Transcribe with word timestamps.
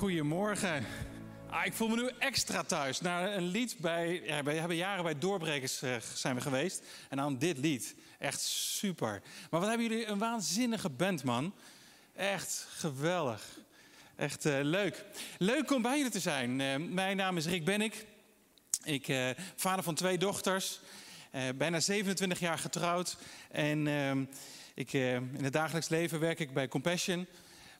Goedemorgen. 0.00 0.86
Ah, 1.50 1.66
ik 1.66 1.72
voel 1.72 1.88
me 1.88 1.96
nu 1.96 2.10
extra 2.18 2.62
thuis. 2.62 3.00
Naar 3.00 3.34
een 3.34 3.46
lied 3.46 3.76
bij. 3.78 4.22
We 4.44 4.52
hebben 4.52 4.76
jaren 4.76 5.04
bij 5.04 5.18
Doorbrekers 5.18 5.82
uh, 5.82 5.96
zijn 6.14 6.34
we 6.34 6.40
geweest. 6.40 6.82
En 7.08 7.16
dan 7.16 7.38
dit 7.38 7.58
lied. 7.58 7.94
Echt 8.18 8.40
super. 8.40 9.22
Maar 9.50 9.60
wat 9.60 9.68
hebben 9.68 9.88
jullie 9.88 10.06
een 10.06 10.18
waanzinnige 10.18 10.90
band, 10.90 11.24
man. 11.24 11.54
Echt 12.14 12.66
geweldig. 12.70 13.58
Echt 14.16 14.46
uh, 14.46 14.58
leuk. 14.62 15.04
Leuk 15.38 15.70
om 15.70 15.82
bij 15.82 15.96
jullie 15.96 16.12
te 16.12 16.20
zijn. 16.20 16.60
Uh, 16.60 16.76
mijn 16.76 17.16
naam 17.16 17.36
is 17.36 17.46
Rick 17.46 17.64
Bennik. 17.64 18.06
Ik 18.84 19.34
vader 19.54 19.84
van 19.84 19.94
twee 19.94 20.18
dochters. 20.18 20.80
bijna 21.56 21.80
27 21.80 22.40
jaar 22.40 22.58
getrouwd. 22.58 23.16
En 23.50 23.86
ehm, 23.86 24.24
ik, 24.74 24.92
in 24.92 25.44
het 25.44 25.52
dagelijks 25.52 25.88
leven 25.88 26.20
werk 26.20 26.38
ik 26.38 26.54
bij 26.54 26.68
Compassion. 26.68 27.26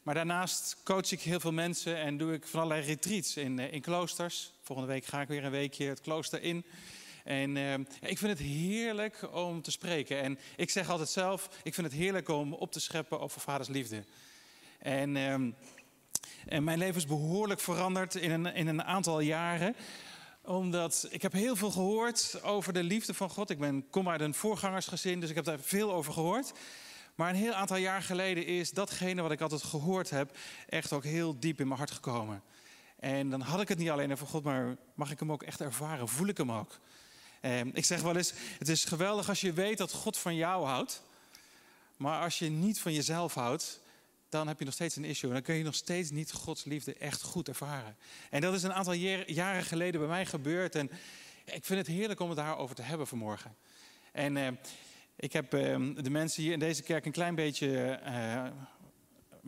Maar 0.07 0.15
daarnaast 0.15 0.77
coach 0.85 1.11
ik 1.11 1.21
heel 1.21 1.41
veel 1.41 1.53
mensen 1.53 1.97
en 1.97 2.17
doe 2.17 2.33
ik 2.33 2.47
van 2.47 2.61
allerlei 2.61 2.87
retreats 2.87 3.37
in, 3.37 3.59
in 3.59 3.81
kloosters. 3.81 4.53
Volgende 4.63 4.93
week 4.93 5.05
ga 5.05 5.21
ik 5.21 5.29
weer 5.29 5.45
een 5.45 5.51
weekje 5.51 5.87
het 5.87 6.01
klooster 6.01 6.43
in. 6.43 6.65
En 7.25 7.57
uh, 7.57 7.75
ik 8.01 8.19
vind 8.19 8.39
het 8.39 8.39
heerlijk 8.39 9.29
om 9.33 9.63
te 9.63 9.71
spreken. 9.71 10.23
En 10.23 10.39
ik 10.57 10.71
zeg 10.71 10.91
altijd 10.91 11.09
zelf, 11.09 11.49
ik 11.63 11.75
vind 11.75 11.87
het 11.87 11.97
heerlijk 11.97 12.29
om 12.29 12.53
op 12.53 12.73
te 12.73 12.81
scheppen 12.81 13.21
over 13.21 13.41
vaders 13.41 13.69
liefde. 13.69 14.05
En, 14.79 15.17
uh, 15.17 15.33
en 16.47 16.65
mijn 16.65 16.79
leven 16.79 16.97
is 16.97 17.07
behoorlijk 17.07 17.61
veranderd 17.61 18.15
in 18.15 18.31
een, 18.31 18.55
in 18.55 18.67
een 18.67 18.85
aantal 18.85 19.21
jaren 19.21 19.77
omdat 20.43 21.07
ik 21.11 21.23
heb 21.23 21.33
heel 21.33 21.57
veel 21.57 21.71
gehoord 21.71 22.43
over 22.43 22.73
de 22.73 22.83
liefde 22.83 23.15
van 23.15 23.31
God. 23.31 23.51
Ik 23.51 23.59
ben, 23.59 23.87
kom 23.91 24.09
uit 24.09 24.21
een 24.21 24.35
voorgangersgezin, 24.35 25.21
dus 25.21 25.29
ik 25.29 25.35
heb 25.35 25.45
daar 25.45 25.61
veel 25.61 25.93
over 25.93 26.13
gehoord. 26.13 26.53
Maar 27.17 27.29
een 27.29 27.35
heel 27.35 27.53
aantal 27.53 27.77
jaar 27.77 28.03
geleden 28.03 28.47
is 28.47 28.71
datgene 28.71 29.23
wat 29.23 29.31
ik 29.31 29.41
altijd 29.41 29.63
gehoord 29.63 30.11
heb, 30.11 30.37
echt 30.69 30.93
ook 30.93 31.05
heel 31.05 31.39
diep 31.39 31.61
in 31.61 31.67
mijn 31.67 31.79
hart 31.79 31.91
gekomen. 31.91 32.43
En 32.99 33.31
dan 33.31 33.41
had 33.41 33.61
ik 33.61 33.69
het 33.69 33.79
niet 33.79 33.91
alleen 33.91 34.13
over 34.13 34.27
God, 34.27 34.45
maar 34.45 34.77
mag 34.95 35.11
ik 35.11 35.19
hem 35.19 35.33
ook 35.33 35.43
echt 35.43 35.61
ervaren? 35.61 36.09
Voel 36.09 36.27
ik 36.27 36.37
hem 36.37 36.53
ook? 36.53 36.79
Eh, 37.41 37.61
ik 37.61 37.85
zeg 37.85 38.03
wel 38.03 38.17
eens: 38.17 38.33
het 38.59 38.69
is 38.69 38.85
geweldig 38.85 39.29
als 39.29 39.41
je 39.41 39.53
weet 39.53 39.79
dat 39.79 39.93
God 39.93 40.17
van 40.17 40.35
jou 40.35 40.67
houdt. 40.67 41.03
Maar 41.97 42.23
als 42.23 42.39
je 42.39 42.49
niet 42.49 42.81
van 42.81 42.93
jezelf 42.93 43.35
houdt, 43.35 43.81
dan 44.29 44.49
heb 44.49 44.59
je 44.59 44.65
nog 44.65 44.75
steeds 44.75 44.97
een 44.97 45.05
issue. 45.05 45.33
Dan 45.33 45.43
kun 45.43 45.55
je 45.55 45.65
nog 45.65 45.75
steeds 45.75 46.11
niet 46.11 46.33
Gods 46.33 46.65
liefde 46.65 46.95
echt 46.95 47.23
goed 47.23 47.49
ervaren. 47.49 47.97
En 48.31 48.41
dat 48.41 48.55
is 48.55 48.63
een 48.63 48.73
aantal 48.73 48.93
jaren 49.27 49.65
geleden 49.65 50.01
bij 50.01 50.09
mij 50.09 50.27
gebeurd. 50.27 50.75
En 50.75 50.91
ik 51.45 51.65
vind 51.65 51.79
het 51.79 51.87
heerlijk 51.87 52.21
om 52.21 52.29
het 52.29 52.39
daarover 52.39 52.77
te 52.77 52.83
hebben 52.83 53.07
vanmorgen. 53.07 53.57
En 54.13 54.37
eh, 54.37 54.49
ik 55.17 55.33
heb 55.33 55.55
ehm, 55.55 55.95
de 55.95 56.11
mensen 56.11 56.43
hier 56.43 56.53
in 56.53 56.59
deze 56.59 56.83
kerk 56.83 57.07
een 57.07 57.13
klein 57.13 57.35
beetje 57.35 57.89
eh, 57.91 58.45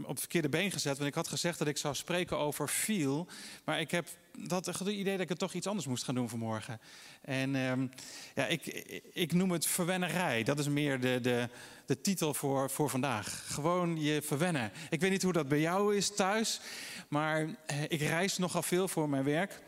op 0.02 0.08
het 0.08 0.20
verkeerde 0.20 0.48
been 0.48 0.70
gezet. 0.70 0.96
Want 0.96 1.08
ik 1.08 1.14
had 1.14 1.28
gezegd 1.28 1.58
dat 1.58 1.68
ik 1.68 1.76
zou 1.76 1.94
spreken 1.94 2.38
over 2.38 2.68
feel. 2.68 3.26
Maar 3.64 3.80
ik 3.80 3.90
heb 3.90 4.08
dat 4.32 4.66
het 4.66 4.80
idee 4.80 5.12
dat 5.12 5.20
ik 5.20 5.28
het 5.28 5.38
toch 5.38 5.52
iets 5.52 5.66
anders 5.66 5.86
moest 5.86 6.04
gaan 6.04 6.14
doen 6.14 6.28
vanmorgen. 6.28 6.80
En 7.20 7.54
ehm, 7.54 7.86
ja, 8.34 8.46
ik, 8.46 8.66
ik 9.12 9.32
noem 9.32 9.50
het 9.50 9.66
verwennerij. 9.66 10.42
Dat 10.42 10.58
is 10.58 10.68
meer 10.68 11.00
de, 11.00 11.18
de, 11.22 11.48
de 11.86 12.00
titel 12.00 12.34
voor, 12.34 12.70
voor 12.70 12.90
vandaag. 12.90 13.44
Gewoon 13.46 14.00
je 14.00 14.22
verwennen. 14.22 14.72
Ik 14.90 15.00
weet 15.00 15.10
niet 15.10 15.22
hoe 15.22 15.32
dat 15.32 15.48
bij 15.48 15.60
jou 15.60 15.96
is 15.96 16.14
thuis. 16.14 16.60
Maar 17.08 17.48
eh, 17.66 17.82
ik 17.82 18.00
reis 18.00 18.38
nogal 18.38 18.62
veel 18.62 18.88
voor 18.88 19.08
mijn 19.08 19.24
werk. 19.24 19.60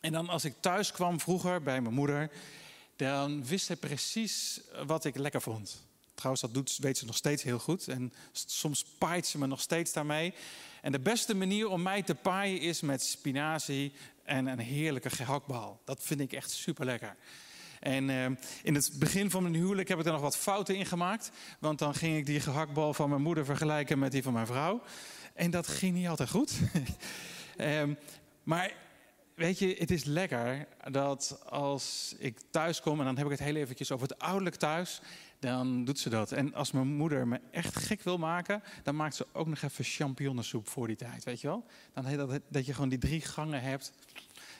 En 0.00 0.12
dan 0.12 0.28
als 0.28 0.44
ik 0.44 0.54
thuis 0.60 0.92
kwam 0.92 1.20
vroeger 1.20 1.62
bij 1.62 1.80
mijn 1.80 1.94
moeder 1.94 2.30
dan 3.06 3.44
wist 3.44 3.66
ze 3.66 3.76
precies 3.76 4.60
wat 4.86 5.04
ik 5.04 5.16
lekker 5.16 5.42
vond. 5.42 5.82
Trouwens, 6.14 6.42
dat 6.42 6.54
doet, 6.54 6.76
weet 6.80 6.98
ze 6.98 7.04
nog 7.04 7.16
steeds 7.16 7.42
heel 7.42 7.58
goed. 7.58 7.88
En 7.88 8.12
soms 8.32 8.84
paait 8.98 9.26
ze 9.26 9.38
me 9.38 9.46
nog 9.46 9.60
steeds 9.60 9.92
daarmee. 9.92 10.34
En 10.82 10.92
de 10.92 10.98
beste 10.98 11.34
manier 11.34 11.68
om 11.68 11.82
mij 11.82 12.02
te 12.02 12.14
paaien 12.14 12.60
is 12.60 12.80
met 12.80 13.02
spinazie 13.02 13.92
en 14.24 14.46
een 14.46 14.58
heerlijke 14.58 15.10
gehaktbal. 15.10 15.80
Dat 15.84 16.02
vind 16.02 16.20
ik 16.20 16.32
echt 16.32 16.50
super 16.50 16.84
lekker. 16.84 17.16
En 17.80 18.08
uh, 18.08 18.26
in 18.62 18.74
het 18.74 18.90
begin 18.98 19.30
van 19.30 19.42
mijn 19.42 19.54
huwelijk 19.54 19.88
heb 19.88 19.98
ik 19.98 20.06
er 20.06 20.12
nog 20.12 20.20
wat 20.20 20.36
fouten 20.36 20.76
in 20.76 20.86
gemaakt. 20.86 21.30
Want 21.58 21.78
dan 21.78 21.94
ging 21.94 22.16
ik 22.16 22.26
die 22.26 22.40
gehaktbal 22.40 22.94
van 22.94 23.08
mijn 23.08 23.22
moeder 23.22 23.44
vergelijken 23.44 23.98
met 23.98 24.12
die 24.12 24.22
van 24.22 24.32
mijn 24.32 24.46
vrouw. 24.46 24.82
En 25.34 25.50
dat 25.50 25.68
ging 25.68 25.94
niet 25.94 26.08
altijd 26.08 26.30
goed. 26.30 26.52
um, 27.58 27.98
maar 28.42 28.72
weet 29.40 29.58
je, 29.58 29.76
het 29.78 29.90
is 29.90 30.04
lekker 30.04 30.66
dat 30.90 31.40
als 31.48 32.14
ik 32.18 32.38
thuis 32.50 32.80
kom, 32.80 32.98
en 32.98 33.04
dan 33.04 33.16
heb 33.16 33.24
ik 33.24 33.30
het 33.30 33.40
heel 33.40 33.54
eventjes 33.54 33.92
over 33.92 34.08
het 34.08 34.18
ouderlijk 34.18 34.56
thuis, 34.56 35.00
dan 35.38 35.84
doet 35.84 35.98
ze 35.98 36.08
dat. 36.08 36.32
En 36.32 36.54
als 36.54 36.72
mijn 36.72 36.86
moeder 36.86 37.28
me 37.28 37.40
echt 37.50 37.76
gek 37.76 38.02
wil 38.02 38.18
maken, 38.18 38.62
dan 38.82 38.96
maakt 38.96 39.14
ze 39.14 39.26
ook 39.32 39.46
nog 39.46 39.62
even 39.62 39.84
champignonsoep 39.84 40.68
voor 40.68 40.86
die 40.86 40.96
tijd, 40.96 41.24
weet 41.24 41.40
je 41.40 41.46
wel? 41.46 41.66
Dan 41.92 42.16
dat, 42.16 42.40
dat 42.48 42.66
je 42.66 42.74
gewoon 42.74 42.88
die 42.88 42.98
drie 42.98 43.20
gangen 43.20 43.62
hebt, 43.62 43.92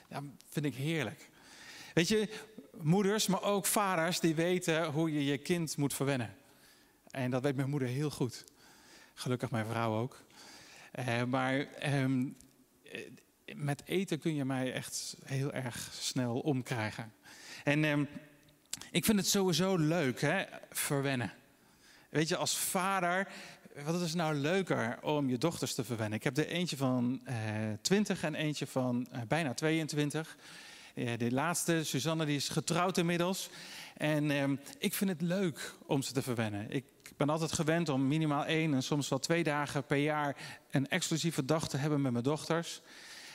ja, 0.09 0.23
vind 0.49 0.65
ik 0.65 0.75
heerlijk. 0.75 1.29
Weet 1.93 2.07
je, 2.07 2.29
moeders, 2.81 3.27
maar 3.27 3.43
ook 3.43 3.65
vaders, 3.65 4.19
die 4.19 4.35
weten 4.35 4.85
hoe 4.85 5.13
je 5.13 5.25
je 5.25 5.37
kind 5.37 5.77
moet 5.77 5.93
verwennen. 5.93 6.35
En 7.11 7.31
dat 7.31 7.43
weet 7.43 7.55
mijn 7.55 7.69
moeder 7.69 7.87
heel 7.87 8.09
goed. 8.09 8.43
Gelukkig 9.13 9.51
mijn 9.51 9.65
vrouw 9.65 9.99
ook. 9.99 10.21
Uh, 10.99 11.23
maar 11.23 11.67
um, 11.93 12.35
met 13.55 13.81
eten 13.85 14.19
kun 14.19 14.35
je 14.35 14.45
mij 14.45 14.73
echt 14.73 15.17
heel 15.23 15.53
erg 15.53 15.89
snel 15.91 16.39
omkrijgen. 16.39 17.13
En 17.63 17.83
eh, 17.83 17.99
ik 18.91 19.05
vind 19.05 19.17
het 19.17 19.27
sowieso 19.27 19.75
leuk, 19.75 20.21
hè, 20.21 20.43
verwennen. 20.69 21.33
Weet 22.09 22.27
je, 22.27 22.37
als 22.37 22.57
vader, 22.57 23.27
wat 23.85 24.01
is 24.01 24.13
nou 24.13 24.35
leuker 24.35 24.97
om 25.01 25.29
je 25.29 25.37
dochters 25.37 25.73
te 25.73 25.83
verwennen? 25.83 26.17
Ik 26.17 26.23
heb 26.23 26.37
er 26.37 26.47
eentje 26.47 26.77
van 26.77 27.21
eh, 27.23 27.35
20 27.81 28.23
en 28.23 28.35
eentje 28.35 28.67
van 28.67 29.07
eh, 29.11 29.21
bijna 29.27 29.53
22. 29.53 30.37
Uh, 30.95 31.17
de 31.17 31.31
laatste, 31.31 31.83
Suzanne, 31.83 32.25
die 32.25 32.35
is 32.35 32.49
getrouwd 32.49 32.97
inmiddels. 32.97 33.49
En 33.97 34.31
ehm, 34.31 34.55
ik 34.77 34.93
vind 34.93 35.09
het 35.09 35.21
leuk 35.21 35.73
om 35.85 36.01
ze 36.01 36.13
te 36.13 36.21
verwennen. 36.21 36.65
Ik 36.69 36.85
ben 37.17 37.29
altijd 37.29 37.51
gewend 37.51 37.89
om 37.89 38.07
minimaal 38.07 38.45
één 38.45 38.73
en 38.73 38.83
soms 38.83 39.09
wel 39.09 39.19
twee 39.19 39.43
dagen 39.43 39.83
per 39.83 39.97
jaar 39.97 40.35
een 40.71 40.87
exclusieve 40.87 41.45
dag 41.45 41.69
te 41.69 41.77
hebben 41.77 42.01
met 42.01 42.11
mijn 42.11 42.23
dochters. 42.23 42.81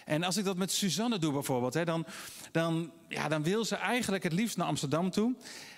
En 0.07 0.23
als 0.23 0.37
ik 0.37 0.45
dat 0.45 0.57
met 0.57 0.71
Suzanne 0.73 1.19
doe 1.19 1.33
bijvoorbeeld, 1.33 1.75
hè, 1.75 1.85
dan, 1.85 2.07
dan, 2.53 2.93
ja, 3.09 3.29
dan 3.29 3.43
wil 3.43 3.65
ze 3.65 3.77
eigenlijk 3.77 4.23
het 4.23 4.33
liefst 4.33 4.57
naar 4.57 4.67
Amsterdam 4.67 5.11
toe. 5.11 5.35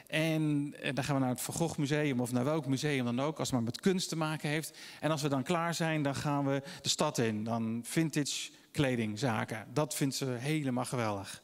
En, 0.07 0.75
en 0.83 0.95
dan 0.95 1.05
gaan 1.05 1.15
we 1.15 1.21
naar 1.21 1.31
het 1.31 1.41
Van 1.41 1.55
Gogh 1.55 1.79
Museum 1.79 2.21
of 2.21 2.33
naar 2.33 2.45
welk 2.45 2.67
museum 2.67 3.05
dan 3.05 3.21
ook, 3.21 3.39
als 3.39 3.49
het 3.49 3.57
maar 3.57 3.67
met 3.67 3.81
kunst 3.81 4.09
te 4.09 4.17
maken 4.17 4.49
heeft. 4.49 4.79
En 5.01 5.11
als 5.11 5.23
we 5.23 5.29
dan 5.29 5.43
klaar 5.43 5.75
zijn, 5.75 6.03
dan 6.03 6.15
gaan 6.15 6.47
we 6.47 6.63
de 6.83 6.89
stad 6.89 7.19
in. 7.19 7.45
Dan 7.45 7.81
vintage 7.85 8.51
kledingzaken. 8.71 9.67
Dat 9.73 9.95
vindt 9.95 10.15
ze 10.15 10.25
helemaal 10.25 10.85
geweldig. 10.85 11.43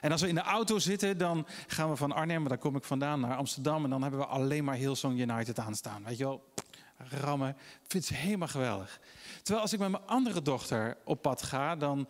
En 0.00 0.12
als 0.12 0.20
we 0.20 0.28
in 0.28 0.34
de 0.34 0.40
auto 0.40 0.78
zitten, 0.78 1.18
dan 1.18 1.46
gaan 1.66 1.90
we 1.90 1.96
van 1.96 2.12
Arnhem, 2.12 2.48
daar 2.48 2.58
kom 2.58 2.76
ik 2.76 2.84
vandaan, 2.84 3.20
naar 3.20 3.36
Amsterdam. 3.36 3.84
En 3.84 3.90
dan 3.90 4.02
hebben 4.02 4.20
we 4.20 4.26
alleen 4.26 4.64
maar 4.64 4.76
Hillsong 4.76 5.20
United 5.20 5.58
aanstaan. 5.58 6.04
Weet 6.04 6.18
je 6.18 6.24
wel, 6.24 6.52
rammen. 6.98 7.56
Vindt 7.86 8.06
ze 8.06 8.14
helemaal 8.14 8.48
geweldig. 8.48 9.00
Terwijl 9.36 9.60
als 9.60 9.72
ik 9.72 9.78
met 9.78 9.90
mijn 9.90 10.06
andere 10.06 10.42
dochter 10.42 10.96
op 11.04 11.22
pad 11.22 11.42
ga, 11.42 11.76
dan, 11.76 12.08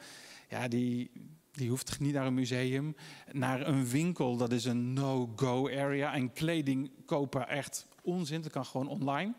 ja, 0.48 0.68
die, 0.68 1.10
die 1.52 1.70
hoeft 1.70 2.00
niet 2.00 2.14
naar 2.14 2.26
een 2.26 2.34
museum, 2.34 2.96
naar 3.32 3.66
een 3.66 3.88
winkel. 3.88 4.36
Dat 4.36 4.52
is 4.52 4.64
een 4.64 4.92
no-go 4.92 5.68
area. 5.68 6.14
En 6.14 6.32
kleding 6.32 6.90
kopen 7.06 7.48
echt 7.48 7.86
onzin. 8.02 8.40
Dat 8.40 8.52
kan 8.52 8.64
gewoon 8.64 8.88
online. 8.88 9.34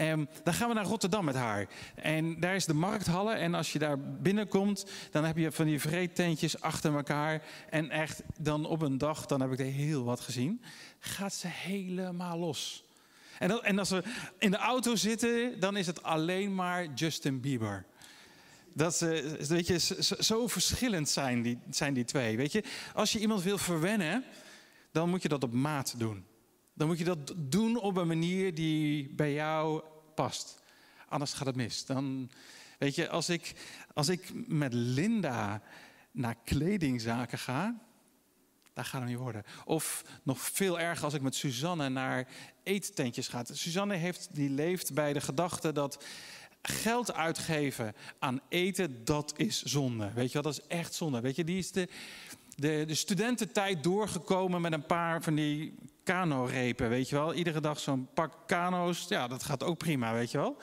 Um, 0.00 0.28
dan 0.44 0.54
gaan 0.54 0.68
we 0.68 0.74
naar 0.74 0.84
Rotterdam 0.84 1.24
met 1.24 1.34
haar. 1.34 1.68
En 1.94 2.40
daar 2.40 2.54
is 2.54 2.64
de 2.64 2.74
markthalle. 2.74 3.32
En 3.32 3.54
als 3.54 3.72
je 3.72 3.78
daar 3.78 4.00
binnenkomt, 4.00 4.86
dan 5.10 5.24
heb 5.24 5.36
je 5.36 5.52
van 5.52 5.66
die 5.66 5.80
vreedtentjes 5.80 6.60
achter 6.60 6.94
elkaar. 6.94 7.42
En 7.70 7.90
echt, 7.90 8.22
dan 8.40 8.66
op 8.66 8.82
een 8.82 8.98
dag, 8.98 9.26
dan 9.26 9.40
heb 9.40 9.52
ik 9.52 9.58
er 9.58 9.64
heel 9.64 10.04
wat 10.04 10.20
gezien. 10.20 10.62
Gaat 10.98 11.34
ze 11.34 11.48
helemaal 11.48 12.38
los. 12.38 12.83
En, 13.38 13.62
en 13.62 13.78
als 13.78 13.90
we 13.90 14.02
in 14.38 14.50
de 14.50 14.56
auto 14.56 14.96
zitten, 14.96 15.60
dan 15.60 15.76
is 15.76 15.86
het 15.86 16.02
alleen 16.02 16.54
maar 16.54 16.92
Justin 16.92 17.40
Bieber. 17.40 17.86
Dat 18.72 18.96
ze, 18.96 19.36
weet 19.48 19.66
je, 19.66 20.02
zo 20.18 20.46
verschillend 20.46 21.08
zijn 21.08 21.42
die, 21.42 21.58
zijn 21.70 21.94
die 21.94 22.04
twee. 22.04 22.36
Weet 22.36 22.52
je, 22.52 22.64
als 22.94 23.12
je 23.12 23.18
iemand 23.18 23.42
wil 23.42 23.58
verwennen, 23.58 24.24
dan 24.92 25.08
moet 25.10 25.22
je 25.22 25.28
dat 25.28 25.42
op 25.42 25.52
maat 25.52 25.94
doen. 25.98 26.24
Dan 26.74 26.86
moet 26.86 26.98
je 26.98 27.04
dat 27.04 27.34
doen 27.36 27.76
op 27.76 27.96
een 27.96 28.06
manier 28.06 28.54
die 28.54 29.08
bij 29.14 29.32
jou 29.32 29.82
past. 30.14 30.62
Anders 31.08 31.32
gaat 31.32 31.46
het 31.46 31.56
mis. 31.56 31.86
Dan, 31.86 32.30
weet 32.78 32.94
je, 32.94 33.08
als 33.08 33.28
ik, 33.28 33.54
als 33.92 34.08
ik 34.08 34.30
met 34.48 34.72
Linda 34.72 35.62
naar 36.10 36.36
kledingzaken 36.44 37.38
ga, 37.38 37.80
daar 38.72 38.84
gaat 38.84 39.00
het 39.00 39.10
niet 39.10 39.18
worden. 39.18 39.42
Of 39.64 40.04
nog 40.22 40.38
veel 40.38 40.80
erger 40.80 41.04
als 41.04 41.14
ik 41.14 41.22
met 41.22 41.34
Suzanne 41.34 41.88
naar 41.88 42.28
eettentjes 42.64 43.28
ga. 43.28 43.42
Suzanne 43.52 43.94
heeft, 43.94 44.28
die 44.32 44.50
leeft 44.50 44.94
bij 44.94 45.12
de 45.12 45.20
gedachte 45.20 45.72
dat 45.72 46.04
geld 46.62 47.14
uitgeven 47.14 47.94
aan 48.18 48.40
eten, 48.48 49.04
dat 49.04 49.32
is 49.36 49.62
zonde. 49.62 50.12
Weet 50.12 50.32
je 50.32 50.42
wat, 50.42 50.44
dat 50.44 50.62
is 50.62 50.76
echt 50.76 50.94
zonde. 50.94 51.20
Weet 51.20 51.36
je, 51.36 51.44
die 51.44 51.58
is 51.58 51.72
de, 51.72 51.88
de, 52.56 52.84
de 52.86 52.94
studententijd 52.94 53.82
doorgekomen 53.82 54.60
met 54.60 54.72
een 54.72 54.86
paar 54.86 55.22
van 55.22 55.34
die 55.34 55.74
kano-repen, 56.02 56.88
weet 56.88 57.08
je 57.08 57.16
wel. 57.16 57.34
Iedere 57.34 57.60
dag 57.60 57.80
zo'n 57.80 58.08
pak 58.14 58.34
kano's, 58.46 59.06
ja, 59.08 59.28
dat 59.28 59.42
gaat 59.42 59.62
ook 59.62 59.78
prima, 59.78 60.12
weet 60.12 60.30
je 60.30 60.38
wel. 60.38 60.56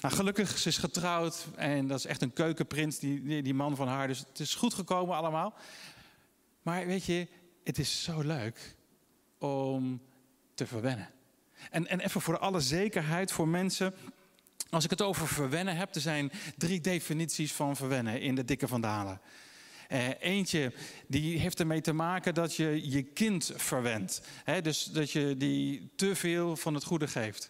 Nou, 0.00 0.14
gelukkig, 0.14 0.58
ze 0.58 0.68
is 0.68 0.78
getrouwd 0.78 1.46
en 1.56 1.86
dat 1.86 1.98
is 1.98 2.06
echt 2.06 2.22
een 2.22 2.32
keukenprins, 2.32 2.98
die, 2.98 3.22
die, 3.22 3.42
die 3.42 3.54
man 3.54 3.76
van 3.76 3.88
haar. 3.88 4.06
Dus 4.06 4.18
het 4.18 4.40
is 4.40 4.54
goed 4.54 4.74
gekomen 4.74 5.16
allemaal. 5.16 5.54
Maar 6.62 6.86
weet 6.86 7.04
je, 7.04 7.28
het 7.64 7.78
is 7.78 8.02
zo 8.02 8.20
leuk 8.20 8.76
om 9.38 10.00
te 10.54 10.66
verwennen. 10.66 11.08
En, 11.70 11.86
en 11.86 12.00
even 12.00 12.20
voor 12.20 12.38
alle 12.38 12.60
zekerheid 12.60 13.32
voor 13.32 13.48
mensen. 13.48 13.94
Als 14.70 14.84
ik 14.84 14.90
het 14.90 15.02
over 15.02 15.28
verwennen 15.28 15.76
heb, 15.76 15.94
er 15.94 16.00
zijn 16.00 16.32
drie 16.56 16.80
definities 16.80 17.52
van 17.52 17.76
verwennen 17.76 18.20
in 18.20 18.34
de 18.34 18.44
dikke 18.44 18.68
vandalen. 18.68 19.20
Uh, 19.92 20.08
eentje 20.20 20.72
die 21.06 21.38
heeft 21.38 21.60
ermee 21.60 21.80
te 21.80 21.92
maken 21.92 22.34
dat 22.34 22.56
je 22.56 22.90
je 22.90 23.02
kind 23.02 23.52
verwendt. 23.56 24.20
dus 24.62 24.84
dat 24.84 25.10
je 25.10 25.36
die 25.36 25.90
te 25.96 26.16
veel 26.16 26.56
van 26.56 26.74
het 26.74 26.84
goede 26.84 27.08
geeft. 27.08 27.48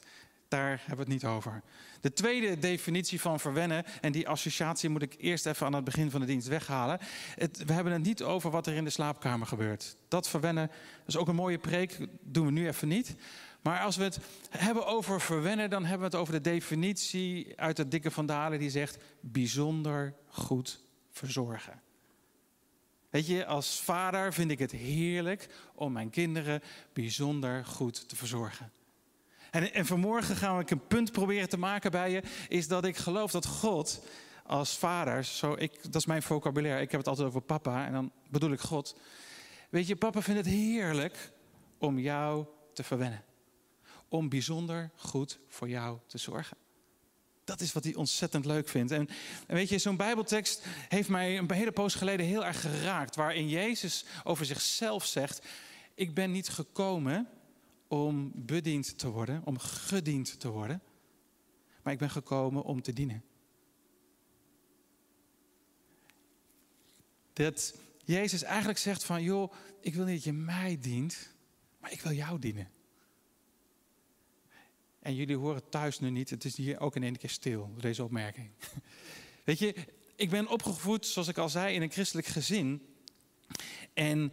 Daar 0.49 0.69
hebben 0.69 1.07
we 1.07 1.13
het 1.13 1.23
niet 1.23 1.25
over. 1.25 1.63
De 2.01 2.13
tweede 2.13 2.59
definitie 2.59 3.21
van 3.21 3.41
verwennen, 3.41 3.85
en 4.01 4.13
die 4.13 4.29
associatie 4.29 4.89
moet 4.89 5.03
ik 5.03 5.15
eerst 5.19 5.47
even 5.47 5.67
aan 5.67 5.73
het 5.73 5.85
begin 5.85 6.11
van 6.11 6.21
de 6.21 6.27
dienst 6.27 6.49
weghalen. 6.49 6.99
Het, 7.35 7.65
we 7.67 7.73
hebben 7.73 7.93
het 7.93 8.03
niet 8.03 8.23
over 8.23 8.51
wat 8.51 8.67
er 8.67 8.75
in 8.75 8.85
de 8.85 8.91
slaapkamer 8.91 9.47
gebeurt. 9.47 9.97
Dat 10.09 10.29
verwennen 10.29 10.71
is 11.07 11.17
ook 11.17 11.29
een 11.29 11.35
mooie 11.35 11.59
preek, 11.59 11.99
doen 12.21 12.47
we 12.47 12.53
nu 12.53 12.67
even 12.67 12.89
niet. 12.89 13.15
Maar 13.69 13.81
als 13.81 13.97
we 13.97 14.05
het 14.05 14.19
hebben 14.51 14.87
over 14.87 15.21
verwennen, 15.21 15.71
dan 15.71 15.83
hebben 15.83 16.11
we 16.11 16.17
het 16.17 16.23
over 16.23 16.35
de 16.35 16.51
definitie 16.51 17.53
uit 17.57 17.79
het 17.79 17.91
dikke 17.91 18.11
Vandalen 18.11 18.59
die 18.59 18.71
zegt 18.71 18.99
bijzonder 19.21 20.15
goed 20.29 20.85
verzorgen. 21.11 21.83
Weet 23.11 23.27
je, 23.27 23.47
als 23.47 23.81
vader 23.81 24.33
vind 24.33 24.51
ik 24.51 24.59
het 24.59 24.71
heerlijk 24.71 25.49
om 25.75 25.93
mijn 25.93 26.11
kinderen 26.11 26.63
bijzonder 26.93 27.65
goed 27.65 28.09
te 28.09 28.17
verzorgen. 28.17 28.73
En, 29.51 29.73
en 29.73 29.87
vanmorgen 29.87 30.37
gaan 30.37 30.59
we 30.59 30.71
een 30.71 30.87
punt 30.87 31.13
proberen 31.13 31.49
te 31.49 31.59
maken 31.59 31.91
bij 31.91 32.11
je, 32.11 32.23
is 32.49 32.69
dat 32.69 32.85
ik 32.85 32.97
geloof 32.97 33.31
dat 33.31 33.47
God 33.47 34.07
als 34.45 34.79
vader, 34.79 35.25
zo 35.25 35.55
ik, 35.59 35.83
dat 35.83 35.95
is 35.95 36.07
mijn 36.07 36.23
vocabulaire, 36.23 36.83
ik 36.83 36.91
heb 36.91 37.01
het 37.01 37.09
altijd 37.09 37.29
over 37.29 37.41
papa 37.41 37.87
en 37.87 37.93
dan 37.93 38.13
bedoel 38.31 38.53
ik 38.53 38.61
God. 38.61 38.97
Weet 39.69 39.87
je, 39.87 39.97
papa 39.97 40.23
vindt 40.23 40.45
het 40.45 40.55
heerlijk 40.55 41.33
om 41.79 41.99
jou 41.99 42.47
te 42.73 42.83
verwennen. 42.83 43.27
Om 44.09 44.29
bijzonder 44.29 44.91
goed 44.97 45.39
voor 45.49 45.69
jou 45.69 45.99
te 46.07 46.19
zorgen. 46.19 46.57
Dat 47.45 47.61
is 47.61 47.73
wat 47.73 47.85
hij 47.85 47.95
ontzettend 47.95 48.45
leuk 48.45 48.69
vindt. 48.69 48.93
En, 48.93 49.09
weet 49.47 49.69
je, 49.69 49.79
zo'n 49.79 49.97
Bijbeltekst 49.97 50.67
heeft 50.89 51.09
mij 51.09 51.39
een 51.39 51.51
hele 51.51 51.73
poos 51.73 51.95
geleden 51.95 52.27
heel 52.27 52.45
erg 52.45 52.61
geraakt. 52.61 53.17
Waarin 53.17 53.49
Jezus 53.49 54.05
over 54.25 54.47
zichzelf 54.47 55.07
zegt: 55.07 55.47
Ik 55.95 56.15
ben 56.15 56.31
niet 56.31 56.49
gekomen 56.49 57.29
om 57.89 58.33
bediend 58.35 58.99
te 58.99 59.09
worden, 59.09 59.43
om 59.45 59.59
gediend 59.59 60.41
te 60.41 60.49
worden. 60.49 60.83
Maar 61.83 61.93
ik 61.93 61.99
ben 61.99 62.11
gekomen 62.11 62.63
om 62.63 62.83
te 62.83 62.93
dienen. 62.93 63.25
Dat 67.33 67.75
Jezus 68.05 68.43
eigenlijk 68.43 68.79
zegt 68.79 69.05
van, 69.05 69.23
joh, 69.23 69.53
ik 69.81 69.95
wil 69.95 70.05
niet 70.05 70.15
dat 70.15 70.25
je 70.25 70.33
mij 70.33 70.79
dient, 70.81 71.35
maar 71.81 71.93
ik 71.93 72.01
wil 72.01 72.13
jou 72.13 72.39
dienen. 72.39 72.71
En 75.09 75.15
jullie 75.15 75.37
horen 75.37 75.69
thuis 75.69 75.99
nu 75.99 76.11
niet, 76.11 76.31
het 76.31 76.45
is 76.45 76.57
hier 76.57 76.81
ook 76.81 76.97
in 76.97 77.03
één 77.03 77.17
keer 77.17 77.31
stil, 77.31 77.75
deze 77.77 78.05
opmerking. 78.05 78.51
Weet 79.45 79.59
je, 79.59 79.75
ik 80.17 80.31
ben 80.31 80.49
opgevoed, 80.49 81.07
zoals 81.07 81.29
ik 81.29 81.39
al 81.39 81.49
zei, 81.49 81.75
in 81.75 81.83
een 81.83 81.91
christelijk 81.91 82.27
gezin. 82.27 82.87
En 83.95 84.33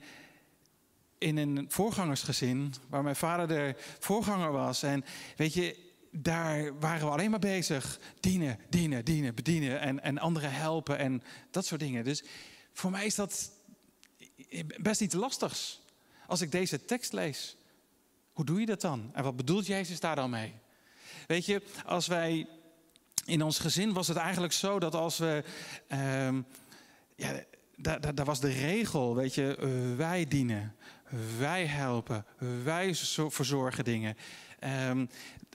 in 1.18 1.38
een 1.38 1.66
voorgangersgezin, 1.70 2.74
waar 2.90 3.04
mijn 3.04 3.16
vader 3.16 3.48
de 3.48 3.76
voorganger 4.00 4.52
was. 4.52 4.84
En 4.84 5.06
weet 5.36 5.54
je, 5.54 5.78
daar 6.12 6.80
waren 6.80 7.06
we 7.06 7.14
alleen 7.14 7.30
maar 7.30 7.40
bezig. 7.40 8.00
Dienen, 8.20 8.60
dienen, 8.70 9.06
dienen, 9.06 9.36
bedienen 9.36 9.80
en, 9.80 10.04
en 10.04 10.18
anderen 10.18 10.52
helpen 10.52 10.98
en 10.98 11.24
dat 11.52 11.66
soort 11.66 11.82
dingen. 11.82 12.04
Dus 12.04 12.24
voor 12.74 12.92
mij 12.92 13.06
is 13.06 13.16
dat 13.16 13.52
best 14.82 15.02
iets 15.02 15.16
lastigs. 15.16 15.82
Als 16.28 16.42
ik 16.42 16.52
deze 16.52 16.86
tekst 16.86 17.14
lees, 17.14 17.58
hoe 18.34 18.46
doe 18.46 18.60
je 18.60 18.66
dat 18.66 18.82
dan? 18.82 19.10
En 19.14 19.24
wat 19.24 19.36
bedoelt 19.36 19.66
Jezus 19.66 20.00
daar 20.00 20.16
dan 20.16 20.30
mee? 20.30 20.64
Weet 21.28 21.46
je, 21.46 21.62
als 21.86 22.08
wij 22.08 22.48
in 23.26 23.44
ons 23.44 23.60
gezin 23.60 23.94
was 23.94 24.08
het 24.08 24.18
eigenlijk 24.18 24.54
zo 24.54 24.80
dat 24.80 24.96
als 24.96 25.18
we. 25.18 25.44
Uh, 25.88 26.38
ja, 27.16 27.44
daar, 28.14 28.26
was 28.26 28.40
de 28.40 28.52
regel, 28.52 29.16
weet 29.16 29.36
je, 29.36 29.58
uh, 29.60 29.98
wij 29.98 30.28
dienen. 30.28 30.76
Wij 31.38 31.66
helpen, 31.66 32.26
wij 32.64 32.96
verzorgen 33.30 33.84
dingen. 33.84 34.18
Um, 34.90 35.10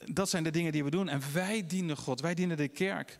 dat 0.05 0.29
zijn 0.29 0.43
de 0.43 0.51
dingen 0.51 0.71
die 0.71 0.83
we 0.83 0.89
doen. 0.89 1.09
En 1.09 1.21
wij 1.33 1.65
dienen 1.67 1.97
God, 1.97 2.21
wij 2.21 2.33
dienen 2.33 2.57
de 2.57 2.67
kerk. 2.67 3.17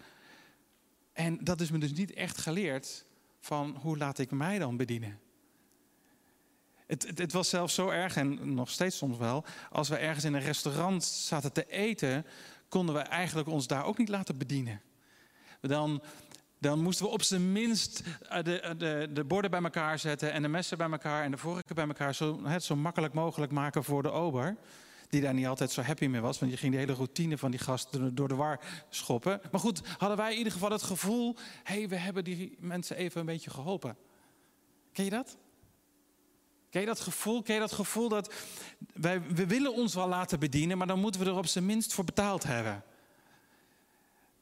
En 1.14 1.38
dat 1.44 1.62
is 1.62 1.72
me 1.72 1.78
dus 1.78 1.94
niet 1.94 2.14
echt 2.14 2.38
geleerd 2.38 3.06
van 3.40 3.78
hoe 3.82 3.98
laat 3.98 4.20
ik 4.20 4.32
mij 4.32 4.60
dan 4.60 4.78
bedienen. 4.78 5.20
Het, 6.92 7.08
het, 7.08 7.18
het, 7.18 7.32
was 7.32 7.50
zelfs 7.50 7.74
zo 7.74 7.90
erg, 7.90 8.16
en 8.16 8.54
nog 8.54 8.70
steeds 8.70 8.98
soms 8.98 9.18
wel, 9.18 9.46
als 9.70 9.90
we 9.90 9.96
ergens 9.96 10.26
in 10.26 10.34
een 10.34 10.42
restaurant 10.42 11.04
zaten 11.04 11.52
te 11.54 11.66
eten, 11.70 12.26
konden 12.70 12.96
we 12.96 13.02
eigenlijk 13.02 13.48
ons 13.48 13.68
daar 13.68 13.86
ook 13.86 13.98
niet 13.98 14.10
laten 14.10 14.38
bedienen. 14.38 14.82
Dan 15.62 16.02
dan 16.60 16.82
moesten 16.82 17.06
we 17.06 17.12
op 17.12 17.22
zijn 17.22 17.52
minst 17.52 18.04
eh, 18.30 18.44
de, 18.44 18.60
eh, 18.60 18.72
de, 18.78 19.10
de, 19.14 19.24
borden 19.24 19.52
bij 19.52 19.62
elkaar 19.62 20.00
zetten 20.00 20.32
en 20.32 20.42
de 20.42 20.48
messen 20.48 20.78
bij 20.78 20.90
elkaar 20.90 21.24
en 21.24 21.32
de 21.32 21.38
vorken 21.38 21.76
bij 21.76 21.88
elkaar. 21.88 22.16
Zo, 22.16 22.44
het 22.44 22.64
zo 22.64 22.76
makkelijk 22.76 23.14
mogelijk 23.14 23.52
maken 23.52 23.84
voor 23.84 24.04
de 24.04 24.12
ober. 24.12 24.58
Die 25.10 25.22
daar 25.22 25.34
niet 25.34 25.48
altijd 25.48 25.72
zo 25.72 25.82
happy 25.82 26.08
mee 26.08 26.22
was, 26.22 26.40
want 26.40 26.52
je 26.52 26.58
ging 26.58 26.74
de 26.74 26.80
hele 26.80 26.94
routine 26.94 27.38
van 27.38 27.52
die 27.52 27.60
gast 27.60 28.16
door 28.16 28.28
de 28.28 28.36
war 28.36 28.60
schoppen. 28.90 29.42
Maar 29.52 29.60
goed, 29.60 29.82
hadden 29.98 30.18
wij 30.18 30.32
in 30.32 30.38
ieder 30.38 30.54
geval 30.54 30.72
het 30.72 30.84
gevoel: 30.84 31.36
hé, 31.64 31.78
hey, 31.78 31.90
we 31.90 31.96
hebben 31.96 32.24
die 32.24 32.58
mensen 32.60 32.96
even 32.96 33.20
een 33.20 33.26
beetje 33.26 33.50
geholpen. 33.50 33.98
Ken 34.92 35.04
je 35.04 35.10
dat? 35.10 35.38
Ken 36.72 36.82
je 36.82 36.88
dat 36.88 37.00
gevoel? 37.00 37.42
Ken 37.42 37.54
je 37.54 37.60
dat 37.60 37.72
gevoel 37.72 38.10
dat 38.10 38.34
wij, 38.94 39.22
we 39.22 39.48
willen 39.48 39.74
ons 39.74 39.94
wel 39.94 40.08
laten 40.08 40.40
bedienen, 40.40 40.78
maar 40.78 40.88
dan 40.88 41.00
moeten 41.00 41.22
we 41.22 41.28
er 41.28 41.38
op 41.38 41.48
zijn 41.48 41.66
minst 41.66 41.94
voor 41.94 42.04
betaald 42.04 42.44
hebben? 42.44 42.84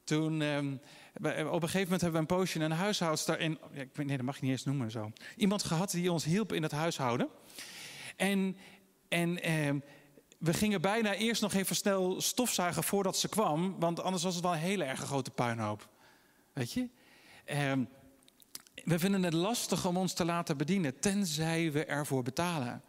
Toen, 0.04 0.42
ehm, 0.42 0.74
op 0.74 1.24
een 1.24 1.70
gegeven 1.70 1.82
moment 1.82 2.02
hebben 2.02 2.12
we 2.12 2.18
een 2.18 2.38
poosje 2.38 2.60
een 2.60 2.72
huishoudster 2.72 3.40
in. 3.40 3.60
Ik 3.74 3.98
nee, 3.98 4.18
dat 4.18 4.26
mag 4.26 4.36
je 4.36 4.42
niet 4.42 4.52
eens 4.52 4.66
noemen 4.66 4.92
zo. 4.92 5.12
Iemand 5.36 5.64
gehad 5.64 5.92
die 5.92 6.12
ons 6.12 6.24
hielp 6.24 6.54
in 6.54 6.64
het 6.64 6.72
huishouden. 6.72 7.28
En, 8.16 8.58
en 9.08 9.42
ehm, 9.42 9.80
we 10.38 10.54
gingen 10.54 10.82
bijna 10.82 11.14
eerst 11.14 11.42
nog 11.42 11.54
even 11.54 11.76
snel 11.76 12.22
stofzuigen 12.22 12.84
voordat 12.84 13.18
ze 13.18 13.30
kwam. 13.30 13.80
Want 13.80 14.02
anders 14.02 14.24
was 14.24 14.34
het 14.34 14.44
wel 14.44 14.54
een 14.54 14.60
hele 14.60 14.84
erg 14.84 15.00
grote 15.00 15.32
puinhoop. 15.32 15.90
Weet 16.54 16.74
je? 16.74 16.90
Ehm, 17.46 17.84
we 18.84 19.00
vinden 19.00 19.24
het 19.24 19.34
lastig 19.34 19.86
om 19.86 19.98
ons 19.98 20.14
te 20.14 20.26
laten 20.26 20.58
bedienen, 20.58 21.00
tenzij 21.00 21.72
we 21.72 21.86
ervoor 21.86 22.24
betalen. 22.24 22.82